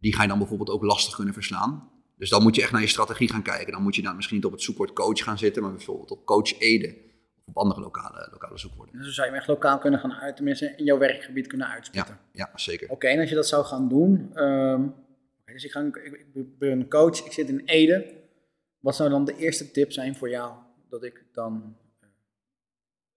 Die 0.00 0.14
ga 0.14 0.22
je 0.22 0.28
dan 0.28 0.38
bijvoorbeeld 0.38 0.70
ook 0.70 0.82
lastig 0.82 1.14
kunnen 1.14 1.34
verslaan. 1.34 1.90
Dus 2.16 2.30
dan 2.30 2.42
moet 2.42 2.54
je 2.54 2.62
echt 2.62 2.72
naar 2.72 2.80
je 2.80 2.86
strategie 2.86 3.30
gaan 3.30 3.42
kijken. 3.42 3.72
Dan 3.72 3.82
moet 3.82 3.94
je 3.94 4.02
dan 4.02 4.14
misschien 4.16 4.36
niet 4.36 4.46
op 4.46 4.52
het 4.52 4.62
zoekwoord 4.62 4.92
coach 4.92 5.22
gaan 5.22 5.38
zitten, 5.38 5.62
maar 5.62 5.72
bijvoorbeeld 5.72 6.10
op 6.10 6.24
coach 6.24 6.58
Ede. 6.60 6.96
Of 7.44 7.46
op 7.54 7.56
andere 7.56 7.80
lokale, 7.80 8.28
lokale 8.32 8.58
zoekwoorden. 8.58 8.94
Dus 8.94 9.04
dan 9.04 9.12
zou 9.12 9.26
je 9.26 9.32
hem 9.32 9.40
echt 9.42 9.50
lokaal 9.50 9.78
kunnen 9.78 10.00
gaan 10.00 10.12
uit, 10.12 10.36
tenminste 10.36 10.74
in 10.76 10.84
jouw 10.84 10.98
werkgebied 10.98 11.46
kunnen 11.46 11.66
Ja, 11.66 11.72
uitspitten. 11.72 12.18
ja 12.32 12.50
zeker. 12.54 12.90
Oké, 12.90 13.06
en 13.06 13.20
als 13.20 13.28
je 13.28 13.34
dat 13.34 13.46
zou 13.48 13.64
gaan 13.64 13.88
doen, 13.88 14.30
ehm, 14.34 14.86
dus 15.44 15.64
ik, 15.64 15.70
ga, 15.70 15.80
ik, 15.80 15.96
ik 16.34 16.58
ben 16.58 16.70
een 16.70 16.88
coach, 16.88 17.24
ik 17.26 17.32
zit 17.32 17.48
in 17.48 17.62
Ede. 17.64 18.14
Wat 18.80 18.96
zou 18.96 19.10
dan 19.10 19.24
de 19.24 19.36
eerste 19.36 19.70
tip 19.70 19.92
zijn 19.92 20.16
voor 20.16 20.30
jou 20.30 20.52
dat 20.88 21.04
ik 21.04 21.24
dan 21.32 21.76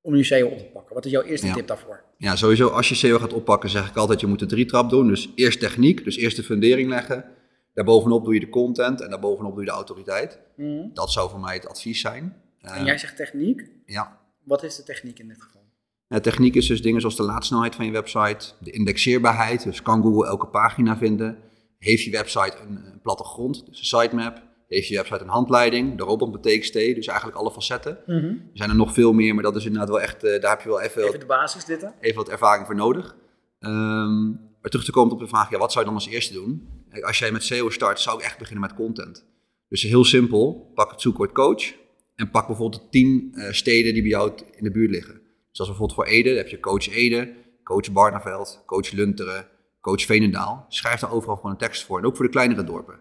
om 0.01 0.15
je 0.15 0.24
SEO 0.24 0.48
op 0.48 0.57
te 0.57 0.63
pakken? 0.63 0.95
Wat 0.95 1.06
is 1.06 1.12
jouw 1.12 1.21
eerste 1.21 1.48
Ja. 1.48 1.53
tip 1.53 1.68
daarvoor? 1.68 2.03
Ja, 2.18 2.36
sowieso 2.36 2.68
als 2.68 2.89
je 2.89 2.95
SEO 2.95 3.18
gaat 3.19 3.33
oppakken, 3.33 3.69
zeg 3.69 3.89
ik 3.89 3.95
altijd, 3.95 4.19
je 4.19 4.27
moet 4.27 4.39
de 4.39 4.45
drie 4.45 4.65
trap 4.65 4.89
doen. 4.89 5.07
Dus 5.07 5.31
eerst 5.36 5.59
techniek, 5.59 6.03
dus 6.03 6.18
eerst 6.18 6.36
de 6.36 6.44
fundering 6.44 6.89
leggen. 6.89 7.25
Daarbovenop 7.74 8.24
doe 8.24 8.33
je 8.33 8.39
de 8.39 8.50
content 8.50 9.01
en 9.01 9.09
daarbovenop 9.09 9.51
doe 9.51 9.59
je 9.63 9.69
de 9.69 9.75
autoriteit. 9.75 10.39
Mhm. 10.56 10.88
Dat 10.94 11.12
zou 11.12 11.30
voor 11.30 11.39
mij 11.39 11.53
het 11.53 11.68
advies 11.68 12.01
zijn. 12.01 12.36
En 12.62 12.74
Eh, 12.75 12.86
jij 12.86 12.98
zegt 12.98 13.15
techniek. 13.15 13.69
ja. 13.86 14.19
Wat 14.44 14.63
is 14.63 14.75
de 14.75 14.83
techniek 14.83 15.19
in 15.19 15.27
dit 15.27 15.42
geval? 15.42 15.62
Eh, 16.07 16.19
techniek 16.19 16.56
is 16.56 16.68
dus 16.68 16.81
dingen 16.81 17.00
zoals 17.01 17.15
de 17.15 17.24
laadsnelheid 17.24 17.75
van 17.75 17.86
je 17.86 17.92
website, 17.92 18.45
de 18.59 18.71
indexeerbaarheid, 18.71 19.63
dus 19.63 19.81
kan 19.81 20.01
Google 20.01 20.27
elke 20.27 20.47
pagina 20.47 20.97
vinden. 20.97 21.38
Heeft 21.77 22.04
je 22.04 22.12
website 22.12 22.57
een, 22.68 22.86
een 22.92 23.00
plattegrond, 23.01 23.65
dus 23.65 23.80
een 23.80 24.01
sitemap. 24.01 24.42
Je 24.71 24.95
website 24.95 25.21
een 25.21 25.27
handleiding, 25.27 25.97
daarop 25.97 26.21
een 26.21 26.41
TXT, 26.41 26.73
dus 26.73 27.07
eigenlijk 27.07 27.38
alle 27.38 27.51
facetten. 27.51 27.97
Er 28.07 28.39
zijn 28.53 28.69
er 28.69 28.75
nog 28.75 28.94
veel 28.94 29.13
meer, 29.13 29.33
maar 29.33 29.44
dat 29.44 29.56
is 29.56 29.65
inderdaad 29.65 29.89
wel 29.89 30.01
echt, 30.01 30.23
eh, 30.23 30.41
daar 30.41 30.51
heb 30.51 30.62
je 30.62 30.69
wel 30.69 30.81
even, 30.81 31.03
Even 31.03 31.19
de 31.19 31.25
basis 31.25 31.65
dit. 31.65 31.81
hè? 31.81 31.88
even 32.00 32.15
wat 32.18 32.29
ervaring 32.29 32.65
voor 32.65 32.75
nodig. 32.75 33.15
Ehm, 33.59 34.29
maar 34.29 34.69
terug 34.69 34.85
te 34.85 34.91
komen 34.91 35.13
op 35.13 35.19
de 35.19 35.27
vraag, 35.27 35.50
ja, 35.50 35.57
wat 35.57 35.71
zou 35.71 35.85
je 35.85 35.91
dan 35.91 36.00
als 36.01 36.09
eerste 36.09 36.33
doen? 36.33 36.69
Als 37.01 37.19
jij 37.19 37.31
met 37.31 37.44
SEO 37.44 37.69
start, 37.69 38.00
zou 38.00 38.18
ik 38.19 38.23
echt 38.25 38.38
beginnen 38.38 38.62
met 38.68 38.73
content. 38.73 39.25
Dus 39.69 39.81
heel 39.81 40.03
simpel, 40.06 40.71
pak 40.75 40.91
het 40.91 41.01
zoekwoord 41.01 41.31
coach 41.31 41.73
en 42.15 42.29
pak 42.31 42.47
bijvoorbeeld 42.47 42.81
de 42.81 42.89
tien 42.89 43.29
eh, 43.33 43.51
steden 43.51 43.94
die 43.94 44.01
bij 44.01 44.12
jou 44.12 44.31
in 44.56 44.63
de 44.63 44.71
buurt 44.71 44.91
liggen. 44.91 45.13
Dus 45.50 45.59
als 45.59 45.68
bijvoorbeeld 45.68 45.94
voor 46.00 46.07
Ede, 46.07 46.29
dan 46.29 46.38
heb 46.38 46.47
je 46.47 46.59
coach 46.59 46.89
Ede, 46.89 47.33
coach 47.63 47.91
Barneveld, 47.91 48.63
coach 48.65 48.91
Lunteren, 48.91 49.47
coach 49.81 50.01
Veenendaal. 50.06 50.65
Schrijf 50.69 51.00
daar 51.00 51.12
overal 51.12 51.35
gewoon 51.35 51.51
een 51.51 51.57
tekst 51.57 51.83
voor. 51.85 51.97
En 52.00 52.06
ook 52.06 52.15
voor 52.15 52.25
de 52.25 52.31
kleinere 52.31 52.63
dorpen. 52.63 53.00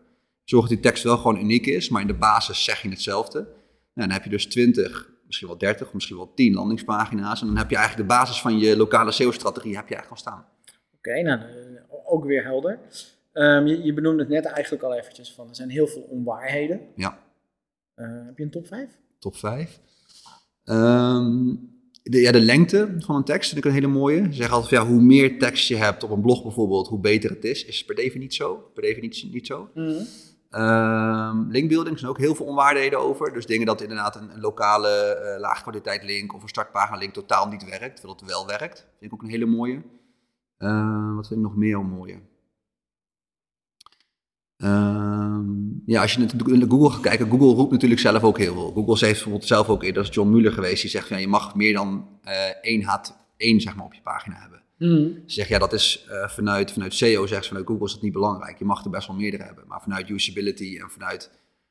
Zorg 0.51 0.69
dat 0.69 0.73
die 0.73 0.81
tekst 0.81 1.03
wel 1.03 1.17
gewoon 1.17 1.39
uniek 1.39 1.67
is, 1.67 1.89
maar 1.89 2.01
in 2.01 2.07
de 2.07 2.15
basis 2.15 2.65
zeg 2.65 2.83
je 2.83 2.89
hetzelfde. 2.89 3.39
Nou, 3.39 4.09
dan 4.09 4.11
heb 4.11 4.25
je 4.25 4.31
dus 4.31 4.47
20, 4.47 5.11
misschien 5.27 5.49
wel 5.49 5.59
30, 5.59 5.87
of 5.87 5.93
misschien 5.93 6.17
wel 6.17 6.35
10 6.35 6.55
landingspagina's. 6.55 7.41
En 7.41 7.47
dan 7.47 7.57
heb 7.57 7.71
je 7.71 7.77
eigenlijk 7.77 8.09
de 8.09 8.15
basis 8.15 8.41
van 8.41 8.59
je 8.59 8.77
lokale 8.77 9.13
SEO-strategie 9.13 9.77
heb 9.77 9.89
je 9.89 9.95
eigenlijk 9.95 10.11
al 10.11 10.33
staan. 10.33 10.47
Oké, 10.97 11.23
nou, 11.23 11.41
eh, 11.41 12.13
ook 12.13 12.25
weer 12.25 12.45
helder. 12.45 12.79
Ehm, 13.33 13.67
je, 13.67 13.83
je 13.83 13.95
benoemde 13.95 14.23
het 14.23 14.29
net 14.29 14.45
eigenlijk 14.45 14.83
al 14.83 14.95
eventjes 14.95 15.33
van, 15.33 15.49
er 15.49 15.55
zijn 15.55 15.69
heel 15.69 15.87
veel 15.87 16.03
onwaarheden. 16.03 16.81
Ja. 16.95 17.19
Eh, 17.95 18.07
heb 18.27 18.39
je 18.39 18.45
een 18.45 18.51
top 18.51 18.67
5? 18.67 18.89
Top 19.19 19.37
5. 19.37 19.81
de, 22.03 22.21
ja, 22.21 22.33
de 22.33 22.41
lengte 22.41 22.95
van 22.99 23.17
een 23.17 23.25
tekst 23.25 23.51
vind 23.51 23.65
ik 23.65 23.71
een 23.71 23.77
hele 23.77 23.93
mooie. 23.93 24.25
Ze 24.25 24.33
zeggen 24.33 24.55
altijd, 24.55 24.83
ja, 24.83 24.87
hoe 24.87 25.03
meer 25.03 25.39
tekst 25.39 25.69
je 25.69 25.77
hebt 25.77 26.03
op 26.03 26.11
een 26.11 26.23
blog 26.23 26.43
bijvoorbeeld, 26.43 26.89
hoe 26.89 27.01
beter 27.01 27.31
het 27.31 27.45
is. 27.45 27.65
Is 27.65 27.85
per 27.85 27.95
definitie 27.95 28.45
zo. 28.45 28.71
Per 28.75 28.83
definitie 28.83 29.31
niet 29.33 29.47
zo. 29.47 29.71
Ehm, 30.51 31.49
linkbuilding 31.49 31.99
zijn 31.99 32.11
ook 32.11 32.19
heel 32.19 32.35
veel 32.35 32.47
onwaarheden 32.47 32.99
over. 32.99 33.33
Dus 33.33 33.47
dingen 33.47 33.67
dat 33.67 33.81
inderdaad 33.81 34.17
een, 34.17 34.41
lokale 34.41 34.89
eh 34.89 35.41
laagkwaliteit 35.41 36.03
link 36.03 36.35
of 36.35 36.43
een 36.43 36.49
startpagina 36.49 36.99
link 36.99 37.13
totaal 37.13 37.49
niet 37.49 37.65
werkt, 37.65 37.97
terwijl 37.97 38.19
het 38.19 38.29
wel 38.31 38.47
werkt. 38.47 38.79
Vind 38.79 39.13
ik 39.13 39.13
ook 39.13 39.23
een 39.23 39.29
hele 39.29 39.47
mooie. 39.47 39.83
Ehm, 40.59 41.15
wat 41.15 41.27
vind 41.27 41.41
ik 41.41 41.47
nog 41.47 41.57
meer 41.57 41.85
mooie? 41.85 42.21
Ehm, 44.57 45.45
ja, 45.87 46.03
als 46.03 46.15
je 46.15 46.21
in 46.21 46.71
Google 46.71 46.91
gaat 46.91 47.01
kijken, 47.01 47.31
Google 47.31 47.55
roept 47.55 47.73
natuurlijk 47.73 48.01
zelf 48.01 48.23
ook 48.23 48.39
heel 48.39 48.55
veel. 48.55 48.73
Google 48.73 49.07
heeft 49.07 49.13
bijvoorbeeld 49.13 49.47
zelf 49.47 49.69
ook 49.69 49.83
eerder, 49.83 50.03
dat 50.03 50.15
John 50.15 50.31
Mueller 50.31 50.53
geweest, 50.53 50.81
die 50.81 50.91
zegt 50.91 51.09
ja, 51.09 51.17
je 51.17 51.29
mag 51.29 51.55
meer 51.55 51.73
dan 51.73 52.09
eh 52.23 52.63
één 52.63 52.83
H1 52.83 53.57
zeg 53.57 53.77
maar, 53.77 53.85
op 53.85 53.95
je 53.95 54.03
pagina 54.03 54.37
hebben. 54.41 54.63
Ze 54.89 55.23
zeggen 55.27 55.55
ja, 55.55 55.61
dat 55.61 55.73
is 55.73 56.07
eh, 56.09 56.29
vanuit, 56.29 56.73
vanuit 56.73 56.95
SEO, 56.95 57.27
zegt 57.27 57.43
ze 57.43 57.49
vanuit 57.49 57.67
Google 57.67 57.87
is 57.87 57.93
dat 57.93 58.03
niet 58.03 58.13
belangrijk. 58.13 58.59
Je 58.59 58.65
mag 58.65 58.85
er 58.85 58.91
best 58.91 59.07
wel 59.07 59.17
meerdere 59.17 59.43
hebben. 59.43 59.65
Maar 59.67 59.81
vanuit 59.83 60.09
usability 60.09 60.79
en 60.81 60.91
vanuit 60.91 61.31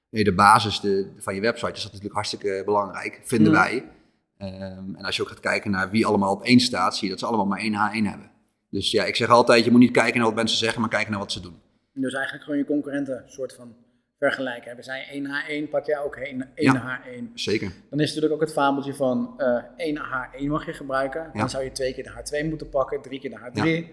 nee, 0.09 0.23
de 0.23 0.33
basis 0.33 0.79
de, 0.79 1.11
van 1.17 1.35
je 1.35 1.41
website 1.41 1.71
is 1.71 1.77
dat 1.77 1.85
natuurlijk 1.85 2.13
hartstikke 2.13 2.61
belangrijk, 2.65 3.19
vinden 3.23 3.51
Mhm. 3.51 3.61
wij. 3.61 3.89
Ehm, 4.37 4.95
en 4.95 5.05
als 5.05 5.15
je 5.15 5.21
ook 5.21 5.27
gaat 5.27 5.39
kijken 5.39 5.71
naar 5.71 5.89
wie 5.89 6.05
allemaal 6.05 6.33
op 6.33 6.43
één 6.43 6.59
staat, 6.59 6.93
zie 6.95 7.03
je 7.03 7.09
dat 7.09 7.19
ze 7.19 7.25
allemaal 7.25 7.45
maar 7.45 7.59
één 7.59 7.73
H1 7.73 8.05
hebben. 8.09 8.31
Dus 8.69 8.91
ja, 8.91 9.03
ik 9.03 9.15
zeg 9.15 9.29
altijd, 9.29 9.65
je 9.65 9.71
moet 9.71 9.79
niet 9.79 9.91
kijken 9.91 10.17
naar 10.17 10.27
wat 10.27 10.35
mensen 10.35 10.57
zeggen, 10.57 10.81
maar 10.81 10.89
kijken 10.89 11.11
naar 11.11 11.19
wat 11.19 11.31
ze 11.31 11.39
doen. 11.41 11.55
Dus 11.93 12.13
eigenlijk 12.13 12.43
gewoon 12.43 12.59
je 12.59 12.65
concurrenten 12.65 13.23
soort 13.27 13.53
van 13.53 13.75
vergelijken. 14.19 14.67
Hebben 14.67 14.83
zij 14.83 15.07
1H1, 15.13 15.69
pak 15.69 15.85
jij 15.85 15.99
ook 15.99 16.15
1, 16.15 16.51
Ja. 16.55 17.01
H1. 17.05 17.33
Zeker. 17.33 17.71
Dan 17.89 17.99
is 17.99 18.07
natuurlijk 18.07 18.33
ook 18.33 18.41
het 18.41 18.51
fabeltje 18.51 18.93
van 18.93 19.33
eh 19.37 19.63
1 19.77 19.97
H1 19.97 20.47
mag 20.47 20.65
je 20.65 20.73
gebruiken. 20.73 21.29
Ja. 21.33 21.39
Dan 21.39 21.49
zou 21.49 21.63
je 21.63 21.71
twee 21.71 21.93
keer 21.93 22.03
de 22.03 22.43
H2 22.43 22.49
moeten 22.49 22.69
pakken, 22.69 23.01
drie 23.01 23.19
keer 23.19 23.29
de 23.29 23.37
H3. 23.37 23.63
Ja. 23.63 23.83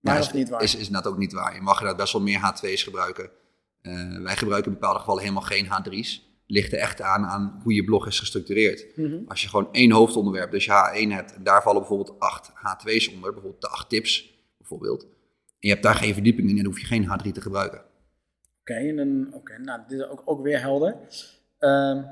Maar 0.00 0.14
dat 0.14 0.24
is 0.24 0.32
niet 0.32 0.48
waar. 0.48 0.62
Is, 0.62 0.76
is 0.76 0.90
net 0.90 1.06
ook 1.06 1.18
niet 1.18 1.32
waar. 1.32 1.54
Je 1.54 1.60
mag 1.60 1.74
inderdaad 1.74 2.00
best 2.00 2.12
wel 2.12 2.22
meer 2.22 2.40
H2's 2.40 2.82
gebruiken. 2.82 3.30
Eh, 3.82 4.18
wij 4.22 4.36
gebruiken 4.36 4.72
in 4.72 4.78
bepaalde 4.78 4.98
gevallen 4.98 5.22
helemaal 5.22 5.42
geen 5.42 5.66
H3's. 5.66 6.24
Ligt 6.46 6.72
er 6.72 6.78
echt 6.78 7.00
aan, 7.02 7.24
aan 7.24 7.60
hoe 7.62 7.74
je 7.74 7.84
blog 7.84 8.06
is 8.06 8.18
gestructureerd. 8.18 8.96
Mhm. 8.96 9.18
Als 9.28 9.42
je 9.42 9.48
gewoon 9.48 9.68
één 9.72 9.90
hoofdonderwerp, 9.90 10.50
dus 10.50 10.64
je 10.64 10.70
H1 10.70 11.12
hebt, 11.12 11.34
en 11.34 11.42
daar 11.42 11.62
vallen 11.62 11.80
bijvoorbeeld 11.80 12.20
acht 12.20 12.50
H2's 12.50 13.08
onder, 13.08 13.32
bijvoorbeeld 13.32 13.60
de 13.62 13.68
acht 13.68 13.88
tips 13.88 14.34
bijvoorbeeld. 14.58 15.02
En 15.02 15.08
je 15.58 15.68
hebt 15.68 15.82
daar 15.82 15.94
geen 15.94 16.14
verdieping 16.14 16.48
in, 16.48 16.56
dan 16.56 16.64
hoef 16.64 16.80
je 16.80 16.86
geen 16.86 17.04
H3 17.04 17.32
te 17.32 17.40
gebruiken. 17.40 17.82
Oké, 18.70 18.74
en 18.74 18.96
dan- 18.96 19.28
oké, 19.34 19.58
nou, 19.58 19.80
dit 19.88 19.98
is 19.98 20.08
ook, 20.08 20.22
ook 20.24 20.42
weer 20.42 20.60
helder. 20.60 20.96
Ehm, 21.58 22.02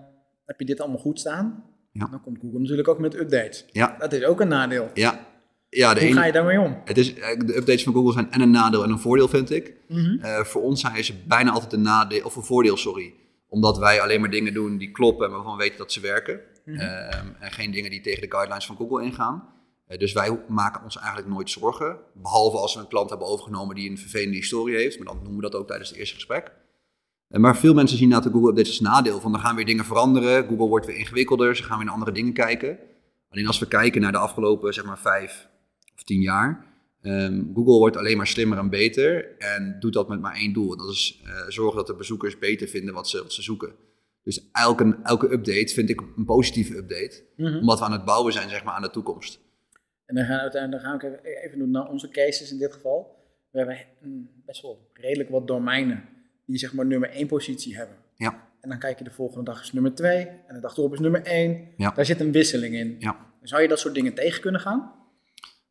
heb 0.47 0.59
je 0.59 0.65
dit 0.65 0.81
allemaal 0.81 0.99
goed 0.99 1.19
staan? 1.21 1.65
Ja. 1.93 2.07
Dan 2.11 2.21
komt 2.21 2.39
Google 2.41 2.61
natuurlijk 2.61 2.89
ook 2.89 2.99
met 2.99 3.15
updates. 3.15 3.65
Ja, 3.73 3.97
Dat 3.99 4.13
is 4.13 4.25
ook 4.25 4.41
een 4.41 4.49
nadeel. 4.49 4.91
ja. 4.95 5.27
ja 5.69 5.95
de 5.95 6.01
Hoe 6.05 6.13
ga 6.13 6.25
je 6.25 6.33
daarmee 6.33 6.61
om? 6.61 6.81
het 6.85 6.99
is, 6.99 7.15
eh, 7.15 7.39
de 7.39 7.57
updates 7.57 7.83
van 7.83 7.93
Google 7.93 8.13
zijn 8.13 8.31
en 8.31 8.41
een 8.41 8.51
nadeel 8.51 8.83
en 8.85 8.91
een 8.91 8.99
voordeel, 8.99 9.29
vind 9.29 9.51
ik. 9.51 9.75
Mhm. 9.89 10.19
Eh, 10.21 10.41
voor 10.41 10.63
ons 10.63 10.81
zijn 10.81 11.05
ze 11.05 11.15
bijna 11.29 11.51
altijd 11.51 11.73
een 11.73 11.83
nadeel, 11.83 12.25
of 12.25 12.37
een 12.37 12.43
voordeel, 12.43 12.77
sorry. 12.77 13.15
Omdat 13.49 13.79
wij 13.79 14.01
alleen 14.01 14.21
maar 14.21 14.31
dingen 14.31 14.55
doen 14.55 14.79
die 14.79 14.91
kloppen 14.91 15.27
en 15.27 15.33
waarvan 15.33 15.57
we 15.57 15.63
weten 15.63 15.79
dat 15.79 15.93
ze 15.93 16.01
werken. 16.01 16.41
Mhm. 16.65 16.79
Ehm, 16.81 17.27
en 17.41 17.53
geen 17.53 17.71
dingen 17.71 17.91
die 17.91 18.01
tegen 18.01 18.21
de 18.21 18.31
guidelines 18.31 18.67
van 18.67 18.77
Google 18.77 19.05
ingaan. 19.05 19.49
Eh, 19.87 19.99
dus 19.99 20.12
wij 20.12 20.41
maken 20.49 20.83
ons 20.85 20.97
eigenlijk 20.97 21.29
nooit 21.29 21.50
zorgen. 21.50 21.99
Behalve 22.14 22.57
als 22.57 22.75
we 22.75 22.81
een 22.81 22.88
klant 22.88 23.11
hebben 23.11 23.29
overgenomen 23.29 23.75
die 23.75 23.91
een 23.91 23.99
vervelende 23.99 24.37
historie 24.37 24.76
heeft. 24.76 24.97
Maar 24.99 25.07
dan 25.07 25.17
noemen 25.17 25.37
we 25.37 25.50
dat 25.50 25.55
ook 25.55 25.67
tijdens 25.67 25.88
het 25.88 25.99
eerste 25.99 26.14
gesprek. 26.14 26.53
Eh, 27.29 27.41
maar 27.41 27.57
veel 27.57 27.75
mensen 27.75 27.99
zien 27.99 28.09
na 28.09 28.21
de 28.21 28.31
Google 28.31 28.49
Updates 28.49 28.69
als 28.69 28.81
nadeel. 28.81 29.21
Van 29.21 29.33
dan 29.33 29.41
gaan 29.41 29.57
weer 29.57 29.64
dingen 29.64 29.85
veranderen. 29.85 30.47
Google 30.47 30.67
wordt 30.69 30.87
weer 30.87 30.97
ingewikkelder. 30.97 31.57
Ze 31.57 31.62
gaan 31.62 31.76
weer 31.76 31.85
naar 31.85 31.95
andere 31.95 32.12
dingen 32.12 32.33
kijken. 32.33 32.79
Alleen 33.31 33.47
als 33.47 33.59
we 33.59 33.69
kijken 33.69 34.00
naar 34.00 34.12
de 34.12 34.19
afgelopen 34.19 34.75
zeg 34.75 34.85
maar 34.85 34.99
vijf 34.99 35.49
of 35.97 36.03
tien 36.03 36.21
jaar. 36.21 36.73
ehm, 37.03 37.43
Google 37.55 37.79
wordt 37.79 37.97
alleen 37.97 38.17
maar 38.17 38.26
slimmer 38.26 38.59
en 38.59 38.71
beter. 38.71 39.38
En 39.38 39.76
doet 39.81 39.93
dat 39.93 40.09
met 40.09 40.21
maar 40.21 40.35
één 40.35 40.53
doel. 40.53 40.73
En 40.73 40.79
dat 40.79 40.91
is 40.91 41.23
eh, 41.25 41.49
zorgen 41.49 41.76
dat 41.76 41.87
de 41.87 41.95
bezoekers 41.95 42.38
beter 42.38 42.69
vinden 42.69 42.95
wat 42.95 43.09
ze, 43.09 43.23
wat 43.23 43.33
ze 43.33 43.43
zoeken. 43.43 43.75
Dus 44.23 44.49
elke, 44.53 44.99
elke 45.03 45.33
update 45.33 45.75
vind 45.75 45.91
ik 45.91 46.00
een 46.17 46.25
positieve 46.25 46.76
update. 46.76 47.25
Mhm. 47.37 47.57
Omdat 47.57 47.79
we 47.79 47.85
aan 47.85 47.93
het 47.93 48.05
bouwen 48.05 48.33
zijn 48.33 48.49
zeg 48.49 48.64
maar, 48.64 48.75
aan 48.75 48.83
de 48.83 48.91
toekomst. 48.91 49.41
En 50.07 50.15
dan 50.15 50.25
gaan, 50.25 50.37
we 50.37 50.43
uiteindelijk- 50.43 50.83
gaan 50.85 50.99
we 50.99 51.07
even, 51.07 51.43
even 51.43 51.59
doen 51.59 51.71
naar 51.71 51.89
onze 51.89 52.09
cases 52.09 52.53
in 52.53 52.59
dit 52.59 52.73
geval. 52.73 53.23
We 53.51 53.59
hebben 53.59 53.79
mm, 54.01 54.31
best 54.47 54.63
wel 54.63 54.91
redelijk 54.93 55.31
wat 55.31 55.47
domeinen 55.47 56.05
die 56.47 56.59
zeg 56.59 56.73
maar 56.73 56.87
nummer 56.87 57.11
1 57.11 57.27
positie 57.27 57.77
hebben. 57.77 57.97
Ja, 58.15 58.49
En 58.61 58.69
dan 58.69 58.79
kijk 58.79 58.99
je 58.99 59.05
de 59.05 59.11
volgende 59.11 59.45
dag 59.45 59.61
is 59.63 59.73
nummer 59.73 59.95
2 59.95 60.27
en 60.47 60.55
de 60.55 60.61
dag 60.61 60.77
erop 60.77 60.93
is 60.93 60.99
nummer 61.01 61.23
1. 61.23 61.69
Ja. 61.77 61.91
Daar 61.91 62.05
zit 62.05 62.21
een 62.21 62.33
wisseling 62.33 62.75
in. 62.75 62.97
ja. 62.99 63.17
Zou 63.43 63.63
je 63.63 63.69
dat 63.69 63.79
soort 63.79 63.95
dingen 63.95 64.15
tegen 64.15 64.41
kunnen 64.41 64.61
gaan? 64.61 64.93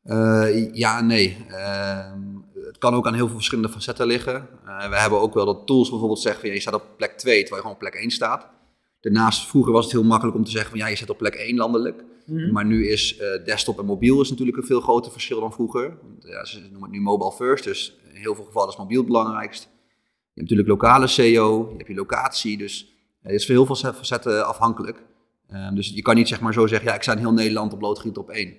Eh, 0.03 0.73
ja 0.73 1.01
nee. 1.01 1.37
Ehm, 1.49 2.19
het 2.65 2.77
kan 2.77 2.93
ook 2.93 3.07
aan 3.07 3.13
heel 3.13 3.25
veel 3.25 3.35
verschillende 3.35 3.69
facetten 3.69 4.07
liggen. 4.07 4.47
Eh, 4.65 4.89
we 4.89 4.95
hebben 4.97 5.19
ook 5.19 5.33
wel 5.33 5.45
dat 5.45 5.67
tools 5.67 5.89
bijvoorbeeld 5.89 6.19
zeggen 6.19 6.39
van 6.41 6.49
ja, 6.49 6.55
je 6.55 6.61
staat 6.61 6.73
op 6.73 6.85
plek 6.97 7.11
2 7.11 7.17
terwijl 7.39 7.55
je 7.55 7.55
gewoon 7.61 7.71
op 7.73 7.79
plek 7.79 7.93
1 7.95 8.11
staat. 8.11 8.49
Daarnaast, 9.03 9.47
vroeger 9.47 9.71
was 9.73 9.83
het 9.83 9.93
heel 9.93 10.03
makkelijk 10.03 10.37
om 10.37 10.43
te 10.43 10.51
zeggen 10.51 10.69
van 10.69 10.79
ja, 10.79 10.87
je 10.87 10.95
zit 10.95 11.09
op 11.09 11.17
plek 11.17 11.35
1 11.35 11.55
landelijk. 11.55 12.03
Mhm. 12.25 12.51
Maar 12.51 12.65
nu 12.65 12.87
is 12.87 13.17
eh, 13.17 13.45
desktop 13.45 13.79
en 13.79 13.85
mobiel 13.85 14.21
is 14.21 14.29
natuurlijk 14.29 14.57
een 14.57 14.63
veel 14.65 14.81
groter 14.81 15.11
verschil 15.11 15.39
dan 15.39 15.53
vroeger. 15.53 15.97
Want, 16.01 16.23
Ja, 16.23 16.45
ze 16.45 16.59
noemen 16.59 16.81
het 16.81 16.91
nu 16.91 17.01
mobile 17.01 17.31
first, 17.31 17.63
dus 17.63 17.97
in 18.09 18.15
heel 18.15 18.35
veel 18.35 18.43
gevallen 18.43 18.69
is 18.69 18.77
mobiel 18.77 18.97
het 18.97 19.07
belangrijkst. 19.07 19.61
Je 19.63 19.69
hebt 20.39 20.49
natuurlijk 20.49 20.69
lokale 20.69 21.07
SEO, 21.07 21.67
je 21.69 21.75
hebt 21.77 21.87
je 21.87 21.93
locatie, 21.95 22.57
dus 22.57 22.93
eh, 23.21 23.31
het 23.31 23.39
is 23.39 23.45
voor 23.45 23.55
heel 23.55 23.65
veel 23.65 23.75
fa- 23.75 23.93
facetten 23.93 24.47
afhankelijk. 24.47 25.03
Ehm, 25.49 25.75
dus 25.75 25.89
je 25.89 26.01
kan 26.01 26.15
niet 26.15 26.27
zeg 26.27 26.39
maar 26.41 26.53
zo 26.53 26.67
zeggen, 26.67 26.87
ja, 26.89 26.95
ik 26.95 27.01
sta 27.01 27.11
in 27.11 27.17
heel 27.17 27.33
Nederland 27.33 27.73
op 27.73 27.81
loodgiet 27.81 28.17
op 28.17 28.29
één. 28.29 28.53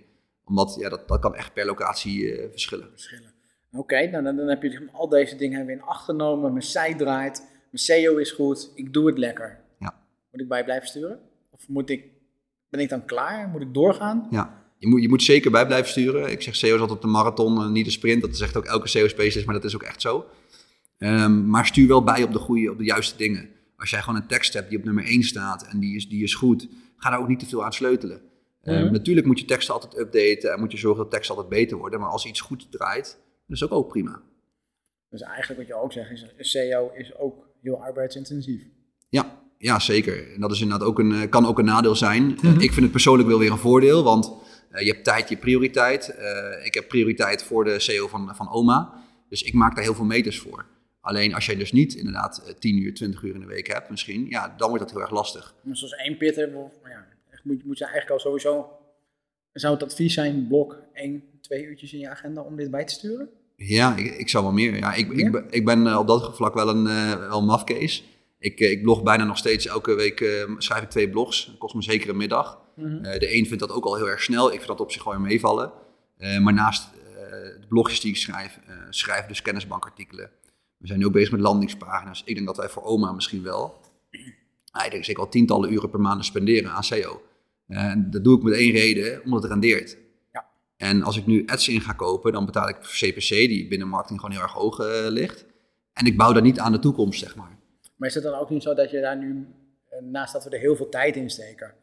Omdat 0.45 0.77
ja, 0.81 0.89
dat, 0.89 1.09
dat 1.09 1.21
kan 1.21 1.35
echt 1.35 1.53
per 1.53 1.67
locatie 1.67 2.33
eh, 2.37 2.51
verschillen. 2.51 2.89
verschillen. 2.91 3.33
Oké, 3.73 4.07
nou, 4.11 4.25
dan, 4.25 4.37
dan 4.37 4.49
heb 4.49 4.63
je 4.63 4.89
al 4.93 5.09
deze 5.09 5.37
dingen 5.37 5.67
weer 5.67 5.75
in 5.77 5.83
acht 5.83 6.05
genomen. 6.05 6.51
Mijn 6.53 6.65
site 6.65 6.95
draait, 6.97 7.39
mijn 7.71 7.83
SEO 7.85 8.17
is 8.17 8.31
goed, 8.31 8.71
ik 8.75 8.93
doe 8.93 9.07
het 9.07 9.19
lekker. 9.19 9.63
Moet 10.35 10.43
ik 10.43 10.49
bij 10.49 10.65
blijven 10.65 10.89
sturen? 10.89 11.21
Of 11.51 11.69
moet 11.69 11.91
ik, 11.91 12.05
ben 12.69 12.81
ik 12.81 12.89
dan 12.89 13.05
klaar? 13.05 13.49
Moet 13.49 13.61
ik 13.61 13.75
doorgaan? 13.75 14.27
Ja, 14.31 14.65
je 14.79 14.87
moet, 14.87 15.03
je 15.03 15.09
moet 15.09 15.23
zeker 15.23 15.51
bij 15.51 15.67
blijven 15.67 15.91
sturen. 15.91 16.31
Ik 16.31 16.43
zeg 16.43 16.57
SEO 16.57 16.75
is 16.75 16.81
altijd 16.81 17.03
een 17.03 17.11
marathon 17.11 17.63
en 17.63 17.73
niet 17.73 17.87
een 17.87 17.93
sprint. 17.93 18.21
Dat 18.21 18.37
zegt 18.37 18.57
ook 18.57 18.65
elke 18.65 18.89
SEO-specialist, 18.89 19.47
maar 19.47 19.55
dat 19.55 19.65
is 19.65 19.75
ook 19.75 19.83
echt 19.83 20.01
zo. 20.01 20.27
Ehm, 20.99 21.51
maar 21.51 21.67
stuur 21.67 21.89
wel 21.89 22.05
bij 22.05 22.23
op 22.23 22.33
de, 22.33 22.39
goede, 22.39 22.71
op 22.71 22.79
de 22.79 22.85
juiste 22.85 23.17
dingen. 23.17 23.49
Als 23.77 23.91
jij 23.91 24.01
gewoon 24.03 24.21
een 24.21 24.27
tekst 24.27 24.53
hebt 24.53 24.69
die 24.69 24.79
op 24.79 24.85
nummer 24.85 25.05
1 25.05 25.23
staat 25.23 25.67
en 25.67 25.81
die 25.81 25.97
is, 25.97 26.09
die 26.09 26.23
is 26.23 26.35
goed, 26.35 26.69
ga 26.97 27.11
daar 27.11 27.21
ook 27.21 27.29
niet 27.29 27.39
te 27.39 27.47
veel 27.47 27.65
aan 27.65 27.73
sleutelen. 27.73 28.21
Ehm, 28.63 28.85
Mhm. 28.85 28.93
Natuurlijk 28.93 29.27
moet 29.27 29.39
je 29.41 29.45
teksten 29.45 29.75
altijd 29.75 29.99
updaten 29.99 30.53
en 30.53 30.61
moet 30.61 30.73
je 30.73 30.79
zorgen 30.79 31.03
dat 31.03 31.11
teksten 31.11 31.37
altijd 31.37 31.55
beter 31.55 31.77
worden. 31.77 32.01
Maar 32.01 32.09
als 32.09 32.27
iets 32.27 32.41
goed 32.41 32.73
draait, 32.73 33.19
dat 33.47 33.57
is 33.57 33.65
ook, 33.65 33.73
ook 33.73 33.89
prima. 33.89 34.23
Dus 35.09 35.21
eigenlijk 35.21 35.61
wat 35.61 35.69
je 35.69 35.83
ook 35.83 35.93
zegt 35.93 36.11
is, 36.11 36.51
SEO 36.51 36.91
is 36.95 37.17
ook 37.17 37.49
heel 37.63 37.83
arbeidsintensief. 37.83 38.63
Ja, 39.09 39.43
ja, 39.59 39.79
zeker. 39.79 40.33
En 40.35 40.41
dat 40.41 40.51
is 40.53 40.61
inderdaad 40.61 40.89
ook 40.89 40.99
een, 40.99 41.13
eh, 41.13 41.29
kan 41.29 41.47
ook 41.47 41.59
een 41.59 41.65
nadeel 41.65 41.97
zijn. 41.97 42.25
Mhm. 42.25 42.61
ik 42.61 42.73
vind 42.73 42.83
het 42.83 42.91
persoonlijk 42.91 43.29
wel 43.29 43.39
weer 43.39 43.51
een 43.51 43.59
voordeel, 43.59 44.03
want 44.03 44.33
eh, 44.71 44.85
je 44.87 44.93
hebt 44.93 45.05
tijd, 45.05 45.29
je 45.29 45.37
prioriteit. 45.37 46.09
Eh, 46.09 46.67
ik 46.67 46.75
heb 46.75 46.89
prioriteit 46.89 47.43
voor 47.43 47.65
de 47.65 47.79
SEO 47.79 48.09
van, 48.09 48.37
van 48.37 48.51
oma, 48.51 48.93
dus 49.29 49.43
ik 49.43 49.53
maak 49.53 49.75
daar 49.75 49.85
heel 49.85 49.95
veel 49.95 50.05
meters 50.05 50.39
voor. 50.39 50.67
Alleen 51.01 51.35
als 51.35 51.47
jij 51.47 51.57
dus 51.57 51.73
niet 51.73 51.95
inderdaad 51.95 52.43
eh, 52.47 52.55
10 52.55 52.77
uur, 52.83 52.95
20 52.95 53.23
uur 53.23 53.35
in 53.35 53.41
de 53.41 53.47
week 53.47 53.67
hebt 53.67 53.91
misschien, 53.91 54.27
ja, 54.29 54.55
dan 54.57 54.69
wordt 54.69 54.85
dat 54.85 54.93
heel 54.93 55.01
erg 55.03 55.11
lastig. 55.11 55.55
Maar 55.63 55.77
zoals 55.77 55.95
één 55.95 56.17
pit 56.17 56.37
hebben, 56.37 56.71
ja, 56.85 57.07
echt 57.31 57.45
moet, 57.45 57.65
moet 57.65 57.79
je 57.79 57.85
eigenlijk 57.85 58.13
al 58.15 58.21
sowieso... 58.21 58.69
Zou 59.53 59.75
het 59.75 59.83
advies 59.83 60.15
zijn, 60.15 60.47
blok 60.49 60.79
één, 60.93 61.23
twee 61.41 61.65
uurtjes 61.65 61.93
in 61.93 61.99
je 61.99 62.09
agenda 62.09 62.41
om 62.41 62.57
dit 62.57 62.71
bij 62.71 62.85
te 62.85 62.93
sturen? 62.93 63.29
Ja, 63.57 63.97
ik, 63.97 64.07
ik 64.17 64.29
zou 64.29 64.45
wel 64.45 64.53
meer. 64.53 64.77
Ja, 64.77 64.95
ik, 64.95 65.09
Meer? 65.09 65.19
ik, 65.27 65.33
ben- 65.33 65.47
ik 65.51 65.65
ben 65.65 65.99
op 65.99 66.07
dat 66.07 66.37
vlak 66.37 66.55
wel 66.55 66.69
een, 66.69 66.85
wel 67.19 67.39
een 67.39 67.45
mafkees. 67.45 68.05
Ik, 68.45 68.61
eh, 68.61 68.71
ik 68.71 68.83
blog 68.83 69.03
bijna 69.03 69.25
nog 69.25 69.37
steeds 69.37 69.67
elke 69.67 69.95
week, 69.95 70.21
eh, 70.21 70.51
schrijf 70.59 70.83
ik 70.83 70.91
twee 70.91 71.11
blogs. 71.11 71.47
Dat 71.47 71.59
kost 71.59 71.75
me 71.75 71.83
zeker 71.83 72.09
een 72.09 72.17
middag. 72.17 72.61
Mhm. 72.77 73.05
Eh, 73.05 73.19
de 73.19 73.37
een 73.37 73.47
vindt 73.47 73.61
dat 73.61 73.71
ook 73.71 73.85
al 73.85 73.97
heel 73.97 74.09
erg 74.09 74.23
snel. 74.23 74.47
Ik 74.47 74.57
vind 74.57 74.67
dat 74.67 74.81
op 74.81 74.93
zich 74.93 75.03
gewoon 75.03 75.23
meevallen. 75.23 75.73
Maar 76.19 76.53
naast 76.53 76.89
de 77.61 77.67
blogjes 77.69 78.01
die 78.01 78.11
ik 78.11 78.17
schrijf, 78.17 78.59
schrijf 78.91 79.27
dus 79.27 79.43
kennisbankartikelen. 79.43 80.31
We 80.77 80.87
zijn 80.87 80.99
nu 80.99 81.07
ook 81.07 81.13
bezig 81.13 81.31
met 81.31 81.41
landingspagina's. 81.41 82.23
Ik 82.25 82.35
denk 82.35 82.47
dat 82.47 82.57
wij 82.57 82.69
voor 82.69 82.83
oma 82.83 83.13
misschien 83.13 83.43
wel, 83.43 83.81
ik 84.85 84.91
denk 84.91 85.05
zeker 85.05 85.23
al 85.23 85.29
tientallen 85.29 85.73
uren 85.73 85.91
per 85.91 86.01
maand 86.01 86.25
spenderen 86.25 86.71
aan 86.71 86.85
SEO. 86.85 87.23
En 87.69 88.11
dat 88.11 88.25
doe 88.25 88.37
ik 88.37 88.43
met 88.43 88.55
één 88.55 88.73
reden, 88.73 89.25
omdat 89.25 89.43
het 89.43 89.51
rendeert. 89.51 89.97
Ja. 90.33 90.47
En 90.77 91.03
als 91.03 91.17
ik 91.17 91.27
nu 91.27 91.47
ads 91.47 91.69
in 91.69 91.81
ga 91.81 91.93
kopen, 91.93 92.33
dan 92.33 92.47
betaal 92.47 92.69
ik 92.69 92.77
voor 92.81 93.09
CPC, 93.09 93.29
die 93.29 93.69
binnen 93.69 93.89
marketing 93.89 94.21
gewoon 94.21 94.35
heel 94.35 94.45
erg 94.45 94.53
hoog 94.53 94.79
ligt. 95.09 95.47
En 95.93 96.07
ik 96.07 96.17
bouw 96.17 96.33
daar 96.33 96.43
niet 96.43 96.59
aan 96.59 96.73
de 96.73 96.79
toekomst, 96.79 97.21
zeg 97.21 97.37
maar. 97.37 97.63
Maar 97.97 98.09
is 98.09 98.15
het 98.15 98.25
dan 98.25 98.35
ook 98.35 98.51
niet 98.51 98.63
zo 98.63 98.75
dat 98.75 98.91
je 98.91 99.01
daar 99.01 99.17
nu, 99.17 99.47
eh, 99.89 99.99
naast 100.03 100.33
dat 100.33 100.45
we 100.45 100.51
er 100.51 100.59
heel 100.59 100.77
veel 100.77 100.89
tijd 100.89 101.17
in 101.17 101.31
steken, 101.31 101.75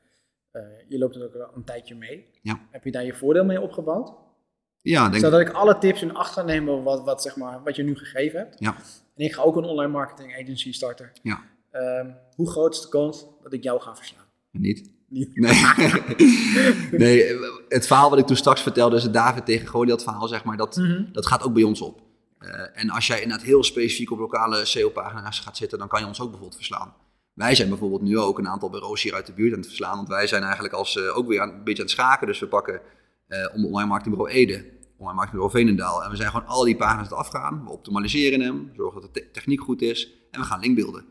eh, 0.51 0.61
je 0.87 0.97
loopt 0.97 1.15
er 1.15 1.47
ook 1.47 1.55
een 1.55 1.63
tijdje 1.63 1.95
mee. 1.95 2.29
Ja. 2.41 2.59
Heb 2.69 2.83
je 2.83 2.91
daar 2.91 3.05
je 3.05 3.13
voordeel 3.13 3.45
mee 3.45 3.61
opgebouwd? 3.61 4.13
Ja, 4.81 5.09
denk 5.09 5.23
Zodat 5.23 5.39
ik 5.39 5.49
alle 5.49 5.77
tips 5.77 6.01
in 6.01 6.13
acht 6.13 6.33
ga 6.33 6.41
nemen 6.43 6.83
wat, 6.83 7.03
wat, 7.03 7.21
zeg 7.21 7.35
maar, 7.35 7.63
wat 7.63 7.75
je 7.75 7.83
nu 7.83 7.95
gegeven 7.97 8.39
hebt. 8.39 8.55
Ja. 8.59 8.75
En 9.15 9.25
ik 9.25 9.33
ga 9.33 9.41
ook 9.41 9.55
een 9.55 9.63
online 9.63 9.91
marketing 9.91 10.33
agency 10.41 10.73
starten. 10.73 11.11
Ja. 11.21 11.43
Ehm, 11.71 12.09
hoe 12.35 12.49
groot 12.49 12.73
is 12.73 12.81
de 12.81 12.89
kans 12.89 13.25
dat 13.43 13.53
ik 13.53 13.63
jou 13.63 13.81
ga 13.81 13.95
verslaan? 13.95 14.25
niet. 14.51 14.89
Niet. 15.07 15.35
Nee. 15.39 15.53
nee, 17.03 17.37
het 17.67 17.87
verhaal 17.87 18.09
wat 18.09 18.19
ik 18.19 18.25
toen 18.25 18.35
straks 18.35 18.61
vertelde, 18.61 18.95
is 18.95 19.03
het 19.03 19.13
David 19.13 19.45
tegen 19.45 19.67
Goliath 19.67 20.03
verhaal, 20.03 20.27
zeg 20.27 20.43
maar, 20.43 20.57
dat, 20.57 20.75
Mhm. 20.75 21.11
dat 21.11 21.25
gaat 21.25 21.43
ook 21.43 21.53
bij 21.53 21.63
ons 21.63 21.81
op. 21.81 22.01
Eh, 22.41 22.81
en 22.81 22.89
als 22.89 23.07
jij 23.07 23.21
inderdaad 23.21 23.45
heel 23.45 23.63
specifiek 23.63 24.11
op 24.11 24.19
lokale 24.19 24.65
SEO-pagina's 24.65 25.39
gaat 25.39 25.57
zitten, 25.57 25.79
dan 25.79 25.87
kan 25.87 25.99
je 25.99 26.05
ons 26.07 26.19
ook 26.19 26.29
bijvoorbeeld 26.29 26.59
verslaan. 26.59 26.93
Wij 27.33 27.55
zijn 27.55 27.69
bijvoorbeeld 27.69 28.01
nu 28.01 28.17
ook 28.19 28.37
een 28.39 28.47
aantal 28.47 28.69
bureaus 28.69 29.01
hier 29.01 29.13
uit 29.13 29.25
de 29.25 29.33
buurt 29.33 29.51
aan 29.51 29.59
het 29.59 29.67
verslaan, 29.67 29.95
want 29.95 30.07
wij 30.07 30.27
zijn 30.27 30.43
eigenlijk 30.43 30.73
als, 30.73 30.97
eh, 30.97 31.17
ook 31.17 31.27
weer 31.27 31.41
aan, 31.41 31.49
een 31.49 31.63
beetje 31.63 31.81
aan 31.81 31.87
het 31.89 31.97
schaken. 31.97 32.27
Dus 32.27 32.39
we 32.39 32.47
pakken 32.47 32.81
eh 33.27 33.47
om 33.53 33.65
online 33.65 33.87
marketingbureau 33.87 34.37
Ede, 34.37 34.53
online 34.97 35.15
marketingbureau 35.15 35.51
Veenendaal. 35.51 36.03
En 36.03 36.09
we 36.09 36.15
zijn 36.15 36.29
gewoon 36.31 36.47
al 36.47 36.63
die 36.63 36.75
pagina's 36.75 36.97
aan 37.11 37.17
het 37.17 37.27
afgaan. 37.27 37.63
We 37.63 37.69
optimaliseren 37.69 38.41
hem, 38.41 38.71
zorgen 38.75 39.01
dat 39.01 39.13
de 39.13 39.21
te- 39.21 39.31
techniek 39.31 39.61
goed 39.61 39.81
is 39.81 40.11
en 40.31 40.39
we 40.39 40.45
gaan 40.45 40.59
linkbeelden. 40.59 41.05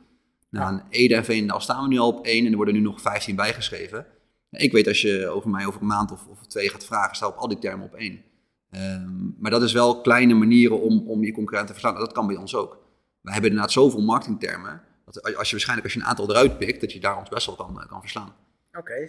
Nou, 0.51 0.75
in 0.75 0.83
Ede 0.89 1.15
en 1.15 1.25
Veenendaal 1.25 1.61
staan 1.61 1.83
we 1.83 1.89
nu 1.89 1.99
al 1.99 2.09
op 2.09 2.25
één 2.27 2.45
en 2.45 2.51
er 2.51 2.57
worden 2.57 2.75
nu 2.75 2.81
nog 2.81 3.01
15 3.01 3.37
bijgeschreven. 3.37 4.07
Ik 4.51 4.73
weet 4.73 4.87
als 4.89 5.01
je 5.01 5.29
over 5.29 5.51
mij 5.51 5.67
over 5.67 5.81
een 5.81 5.87
maand 5.87 6.13
of, 6.13 6.27
of 6.27 6.47
twee 6.47 6.69
gaat 6.69 6.85
vragen, 6.85 7.17
sta 7.17 7.27
op 7.27 7.37
al 7.37 7.49
die 7.49 7.59
termen 7.59 7.87
op 7.87 7.95
één. 7.95 8.23
Ehm, 8.71 9.09
maar 9.39 9.50
dat 9.50 9.62
is 9.62 9.73
wel 9.73 10.00
kleine 10.00 10.35
manieren 10.35 10.81
om, 10.81 11.05
om 11.09 11.25
je 11.25 11.33
concurrenten 11.33 11.75
te 11.75 11.81
verslaan. 11.81 12.00
Dat 12.00 12.12
kan 12.12 12.27
bij 12.27 12.37
ons 12.37 12.55
ook. 12.55 12.79
We 13.21 13.33
hebben 13.33 13.50
inderdaad 13.50 13.73
zoveel 13.73 14.03
marketingtermen, 14.03 14.83
dat 15.05 15.23
als 15.23 15.47
je 15.47 15.53
waarschijnlijk 15.53 15.85
als 15.85 15.93
je 15.93 16.00
een 16.00 16.07
aantal 16.07 16.31
eruit 16.31 16.59
pikt, 16.59 16.81
dat 16.81 16.93
je 16.93 17.00
daar 17.00 17.19
ons 17.19 17.29
best 17.29 17.47
wel 17.47 17.55
kan, 17.57 17.81
eh, 17.81 17.89
kan 17.89 18.00
verslaan. 18.00 18.35
Oké, 18.73 19.07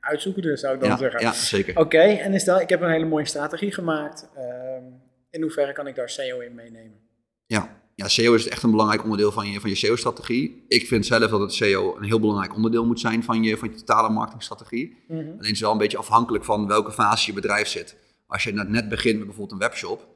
uitzoeken 0.00 0.42
dus 0.42 0.60
zou 0.60 0.74
ik 0.74 0.80
dan 0.80 0.88
Ja, 0.88 0.96
zeggen. 0.96 1.20
ja, 1.20 1.32
zeker. 1.32 1.78
Oké, 1.78 1.98
en 1.98 2.34
is 2.34 2.44
dat, 2.44 2.60
ik 2.60 2.68
heb 2.68 2.80
een 2.80 2.90
hele 2.90 3.04
mooie 3.06 3.26
strategie 3.26 3.72
gemaakt. 3.72 4.28
Ehm, 4.34 4.82
in 5.30 5.42
hoeverre 5.42 5.72
kan 5.72 5.86
ik 5.86 5.94
daar 5.94 6.10
SEO 6.10 6.40
in 6.40 6.54
meenemen? 6.54 6.98
Ja. 7.46 7.76
ja, 7.94 8.08
SEO 8.08 8.34
is 8.34 8.48
echt 8.48 8.62
een 8.62 8.70
belangrijk 8.70 9.02
onderdeel 9.02 9.32
van 9.32 9.50
je, 9.50 9.60
van 9.60 9.70
je 9.70 9.76
SEO-strategie. 9.76 10.64
Ik 10.68 10.86
vind 10.86 11.06
zelf 11.06 11.30
dat 11.30 11.40
het 11.40 11.52
SEO 11.52 11.96
een 11.96 12.04
heel 12.04 12.20
belangrijk 12.20 12.54
onderdeel 12.54 12.86
moet 12.86 13.00
zijn 13.00 13.22
van 13.22 13.42
je, 13.42 13.56
van 13.56 13.70
je 13.70 13.74
totale 13.76 14.08
marketingstrategie. 14.08 14.96
Mhm. 15.08 15.18
Alleen 15.18 15.36
het 15.36 15.50
is 15.50 15.60
wel 15.60 15.72
een 15.72 15.78
beetje 15.78 15.98
afhankelijk 15.98 16.44
van 16.44 16.66
welke 16.66 16.92
fase 16.92 17.26
je 17.26 17.32
bedrijf 17.32 17.68
zit. 17.68 17.96
Als 18.28 18.44
je 18.44 18.52
net 18.52 18.88
begint 18.88 19.16
met 19.16 19.26
bijvoorbeeld 19.26 19.60
een 19.60 19.68
webshop, 19.68 20.06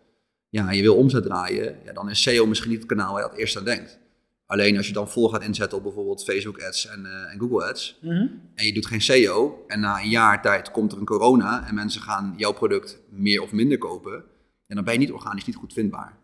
ja, 0.48 0.68
en 0.68 0.76
je 0.76 0.82
wil 0.82 0.96
omzet 0.96 1.22
draaien, 1.22 1.78
ja, 1.84 1.92
dan 1.92 2.10
is 2.10 2.22
SEO 2.22 2.46
misschien 2.46 2.70
niet 2.70 2.78
het 2.78 2.88
kanaal 2.88 3.12
waar 3.12 3.22
je 3.22 3.28
het 3.28 3.38
eerst 3.38 3.56
aan 3.56 3.64
denkt. 3.64 3.98
Alleen 4.46 4.76
als 4.76 4.86
je 4.86 4.92
dan 4.92 5.08
vol 5.10 5.28
gaat 5.28 5.42
inzetten 5.42 5.78
op 5.78 5.84
bijvoorbeeld 5.84 6.24
Facebook 6.24 6.62
ads 6.62 6.86
en, 6.86 7.06
eh, 7.06 7.32
en 7.32 7.38
Google 7.38 7.64
ads, 7.68 7.98
Mhm. 8.00 8.26
en 8.54 8.64
je 8.66 8.72
doet 8.72 8.86
geen 8.86 9.00
SEO, 9.00 9.64
en 9.66 9.80
na 9.80 10.00
een 10.00 10.08
jaar 10.08 10.42
tijd 10.42 10.70
komt 10.70 10.92
er 10.92 10.98
een 10.98 11.04
corona 11.04 11.66
en 11.68 11.74
mensen 11.74 12.02
gaan 12.02 12.34
jouw 12.36 12.52
product 12.52 12.98
meer 13.08 13.42
of 13.42 13.52
minder 13.52 13.78
kopen, 13.78 14.24
en 14.66 14.74
dan 14.74 14.84
ben 14.84 14.92
je 14.92 14.98
niet 14.98 15.12
organisch 15.12 15.44
niet 15.46 15.56
goed 15.56 15.72
vindbaar. 15.72 16.16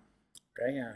Oké, 0.51 0.65
ja, 0.65 0.95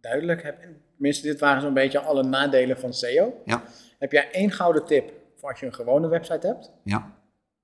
duidelijk. 0.00 0.42
Heb, 0.42 0.56
tenminste, 0.94 1.26
dit 1.26 1.40
waren 1.40 1.62
zo'n 1.62 1.74
beetje 1.74 1.98
alle 2.00 2.22
nadelen 2.22 2.78
van 2.78 2.94
SEO. 2.94 3.42
Ja. 3.44 3.62
Heb 3.98 4.12
jij 4.12 4.30
één 4.32 4.50
gouden 4.50 4.84
tip 4.84 5.12
voor 5.36 5.50
als 5.50 5.60
je 5.60 5.66
een 5.66 5.74
gewone 5.74 6.08
website 6.08 6.46
hebt? 6.46 6.70
Ja. 6.84 7.14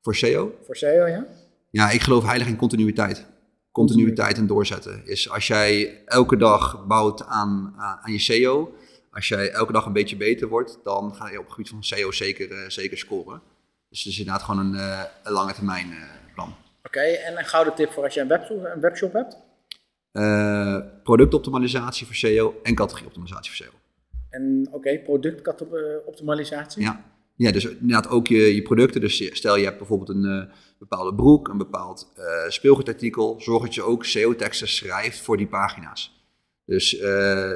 Voor 0.03 0.15
SEO? 0.15 0.59
Voor 0.65 0.77
SEO, 0.77 1.07
ja? 1.07 1.27
Ja, 1.71 1.91
ik 1.91 2.03
geloof 2.03 2.25
heilig 2.25 2.47
in 2.47 2.57
continuïteit. 2.57 3.27
Continuïteit 3.73 4.37
en 4.37 4.47
doorzetten. 4.47 5.07
Is 5.07 5.31
als 5.31 5.47
jij 5.47 6.03
elke 6.07 6.37
dag 6.37 6.87
bouwt 6.87 7.25
aan, 7.25 7.75
aan, 7.77 8.13
je 8.13 8.19
SEO, 8.19 8.75
als 9.11 9.29
jij 9.29 9.51
elke 9.51 9.73
dag 9.73 9.87
een 9.87 9.93
beetje 9.93 10.17
beter 10.17 10.49
wordt, 10.49 10.79
dan 10.85 11.15
ga 11.15 11.31
je 11.31 11.39
op 11.39 11.45
het 11.45 11.53
gebied 11.53 11.69
van 11.69 11.85
SEO 11.85 12.13
zeker, 12.13 12.51
eh, 12.51 12.69
zeker 12.69 12.99
scoren. 12.99 13.43
Dus 13.89 14.05
het 14.05 14.13
is 14.13 14.19
inderdaad 14.19 14.43
gewoon 14.43 14.67
een, 14.67 14.75
eh, 14.75 15.03
een 15.23 15.33
lange 15.33 15.53
termijn 15.53 15.91
eh, 15.91 16.35
plan. 16.35 16.55
Oké, 16.83 17.01
en 17.01 17.39
een 17.39 17.45
gouden 17.45 17.75
tip 17.75 17.93
voor 17.93 18.05
als 18.05 18.15
je 18.15 18.21
een 18.21 18.29
webshop, 18.29 18.65
een 18.65 18.81
webshop 18.81 19.13
hebt? 19.13 19.39
Eh, 20.13 20.79
productoptimalisatie 21.03 22.07
voor 22.07 22.15
SEO 22.15 22.61
en 22.63 22.75
categorieoptimalisatie 22.75 23.53
voor 23.53 23.67
SEO. 23.67 23.79
En 24.31 24.69
oké, 24.71 24.99
productoptimalisatie? 24.99 26.83
Ja. 26.83 27.05
Ja, 27.39 27.53
dus 27.53 27.65
inderdaad 27.65 28.09
ook 28.09 28.27
je, 28.27 28.55
je 28.55 28.63
producten. 28.63 29.01
Dus 29.01 29.37
stel 29.37 29.57
je 29.57 29.65
hebt 29.65 29.79
bijvoorbeeld 29.79 30.09
een 30.09 30.25
eh, 30.25 30.55
bepaalde 30.79 31.15
broek, 31.15 31.49
een 31.49 31.59
bepaald 31.59 32.13
eh 32.17 32.25
speelgoedartikel. 32.49 33.41
Zorg 33.41 33.63
dat 33.63 33.75
je 33.75 33.83
ook 33.83 34.05
SEO-teksten 34.05 34.69
schrijft 34.69 35.21
voor 35.21 35.37
die 35.37 35.47
pagina's. 35.47 36.25
Dus 36.65 36.99
eh, 36.99 37.51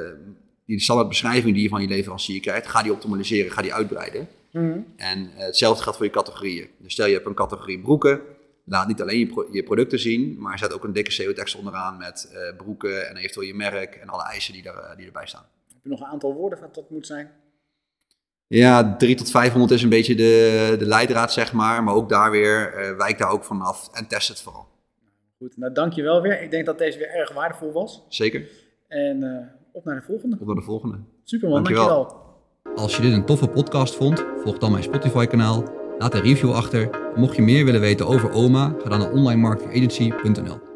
die 0.65 0.79
standaard 0.79 1.09
beschrijving 1.09 1.53
die 1.53 1.63
je 1.63 1.69
van 1.69 1.81
je 1.81 1.87
leverancier 1.87 2.39
krijgt, 2.39 2.67
ga 2.67 2.83
die 2.83 2.91
optimaliseren, 2.91 3.51
ga 3.51 3.61
die 3.61 3.73
uitbreiden. 3.73 4.27
Mhm. 4.51 4.79
En 4.95 5.29
hetzelfde 5.33 5.83
geldt 5.83 5.97
voor 5.97 6.07
je 6.07 6.13
categorieën. 6.13 6.67
Dus 6.77 6.93
stel 6.93 7.05
je 7.05 7.13
hebt 7.13 7.25
een 7.25 7.33
categorie 7.33 7.79
broeken, 7.79 8.21
laat 8.65 8.87
niet 8.87 9.01
alleen 9.01 9.19
je, 9.19 9.27
pro- 9.27 9.47
je 9.51 9.63
producten 9.63 9.99
zien, 9.99 10.35
maar 10.39 10.59
zet 10.59 10.73
ook 10.73 10.83
een 10.83 10.93
dikke 10.93 11.11
SEO-tekst 11.11 11.55
onderaan 11.55 11.97
met 11.97 12.37
broeken 12.57 13.09
en 13.09 13.15
eventueel 13.15 13.47
je 13.47 13.53
merk 13.55 13.95
en 13.95 14.07
alle 14.07 14.23
eisen 14.23 14.53
die, 14.53 14.61
daar, 14.63 14.93
die 14.97 15.05
erbij 15.05 15.27
staan. 15.27 15.45
Heb 15.73 15.83
je 15.83 15.89
nog 15.89 15.99
een 15.99 16.05
aantal 16.05 16.33
woorden 16.33 16.59
wat 16.59 16.75
dat 16.75 16.89
moet 16.89 17.07
zijn? 17.07 17.31
Ja, 18.55 18.95
3 18.97 19.15
tot 19.15 19.31
500 19.31 19.71
is 19.71 19.83
een 19.83 19.89
beetje 19.89 20.15
de, 20.15 20.75
de 20.79 20.85
leidraad, 20.85 21.33
zeg 21.33 21.53
maar. 21.53 21.83
Maar 21.83 21.93
ook 21.93 22.09
daar 22.09 22.31
weer, 22.31 22.73
eh 22.73 22.97
wijk 22.97 23.17
daar 23.17 23.29
ook 23.29 23.43
vanaf 23.43 23.89
en 23.93 24.07
test 24.07 24.27
het 24.27 24.41
vooral. 24.41 24.67
Goed, 25.37 25.57
nou 25.57 25.73
dankjewel 25.73 26.21
weer. 26.21 26.41
Ik 26.41 26.51
denk 26.51 26.65
dat 26.65 26.77
deze 26.77 26.97
weer 26.97 27.09
erg 27.09 27.33
waardevol 27.33 27.71
was. 27.71 28.03
Zeker. 28.09 28.47
En 28.87 29.23
eh, 29.23 29.47
op 29.71 29.85
naar 29.85 29.95
de 29.95 30.01
volgende. 30.05 30.37
Op 30.39 30.45
naar 30.47 30.55
de 30.55 30.61
volgende. 30.61 30.97
Superman, 31.23 31.63
Dankjewel. 31.63 31.87
dankjewel. 31.87 32.75
Als 32.75 32.95
je 32.95 33.01
dit 33.01 33.13
een 33.13 33.25
toffe 33.25 33.47
podcast 33.47 33.95
vond, 33.95 34.25
volg 34.43 34.57
dan 34.57 34.71
mijn 34.71 34.83
Spotify 34.83 35.25
kanaal, 35.25 35.63
laat 35.97 36.13
een 36.13 36.21
review 36.21 36.51
achter. 36.53 36.89
En 36.91 37.19
mocht 37.19 37.35
je 37.35 37.41
meer 37.41 37.65
willen 37.65 37.81
weten 37.81 38.07
over 38.07 38.31
OMA, 38.31 38.75
ga 38.83 38.89
dan 38.89 38.99
naar 38.99 39.11
onlinemarketingagency.nl. 39.11 40.72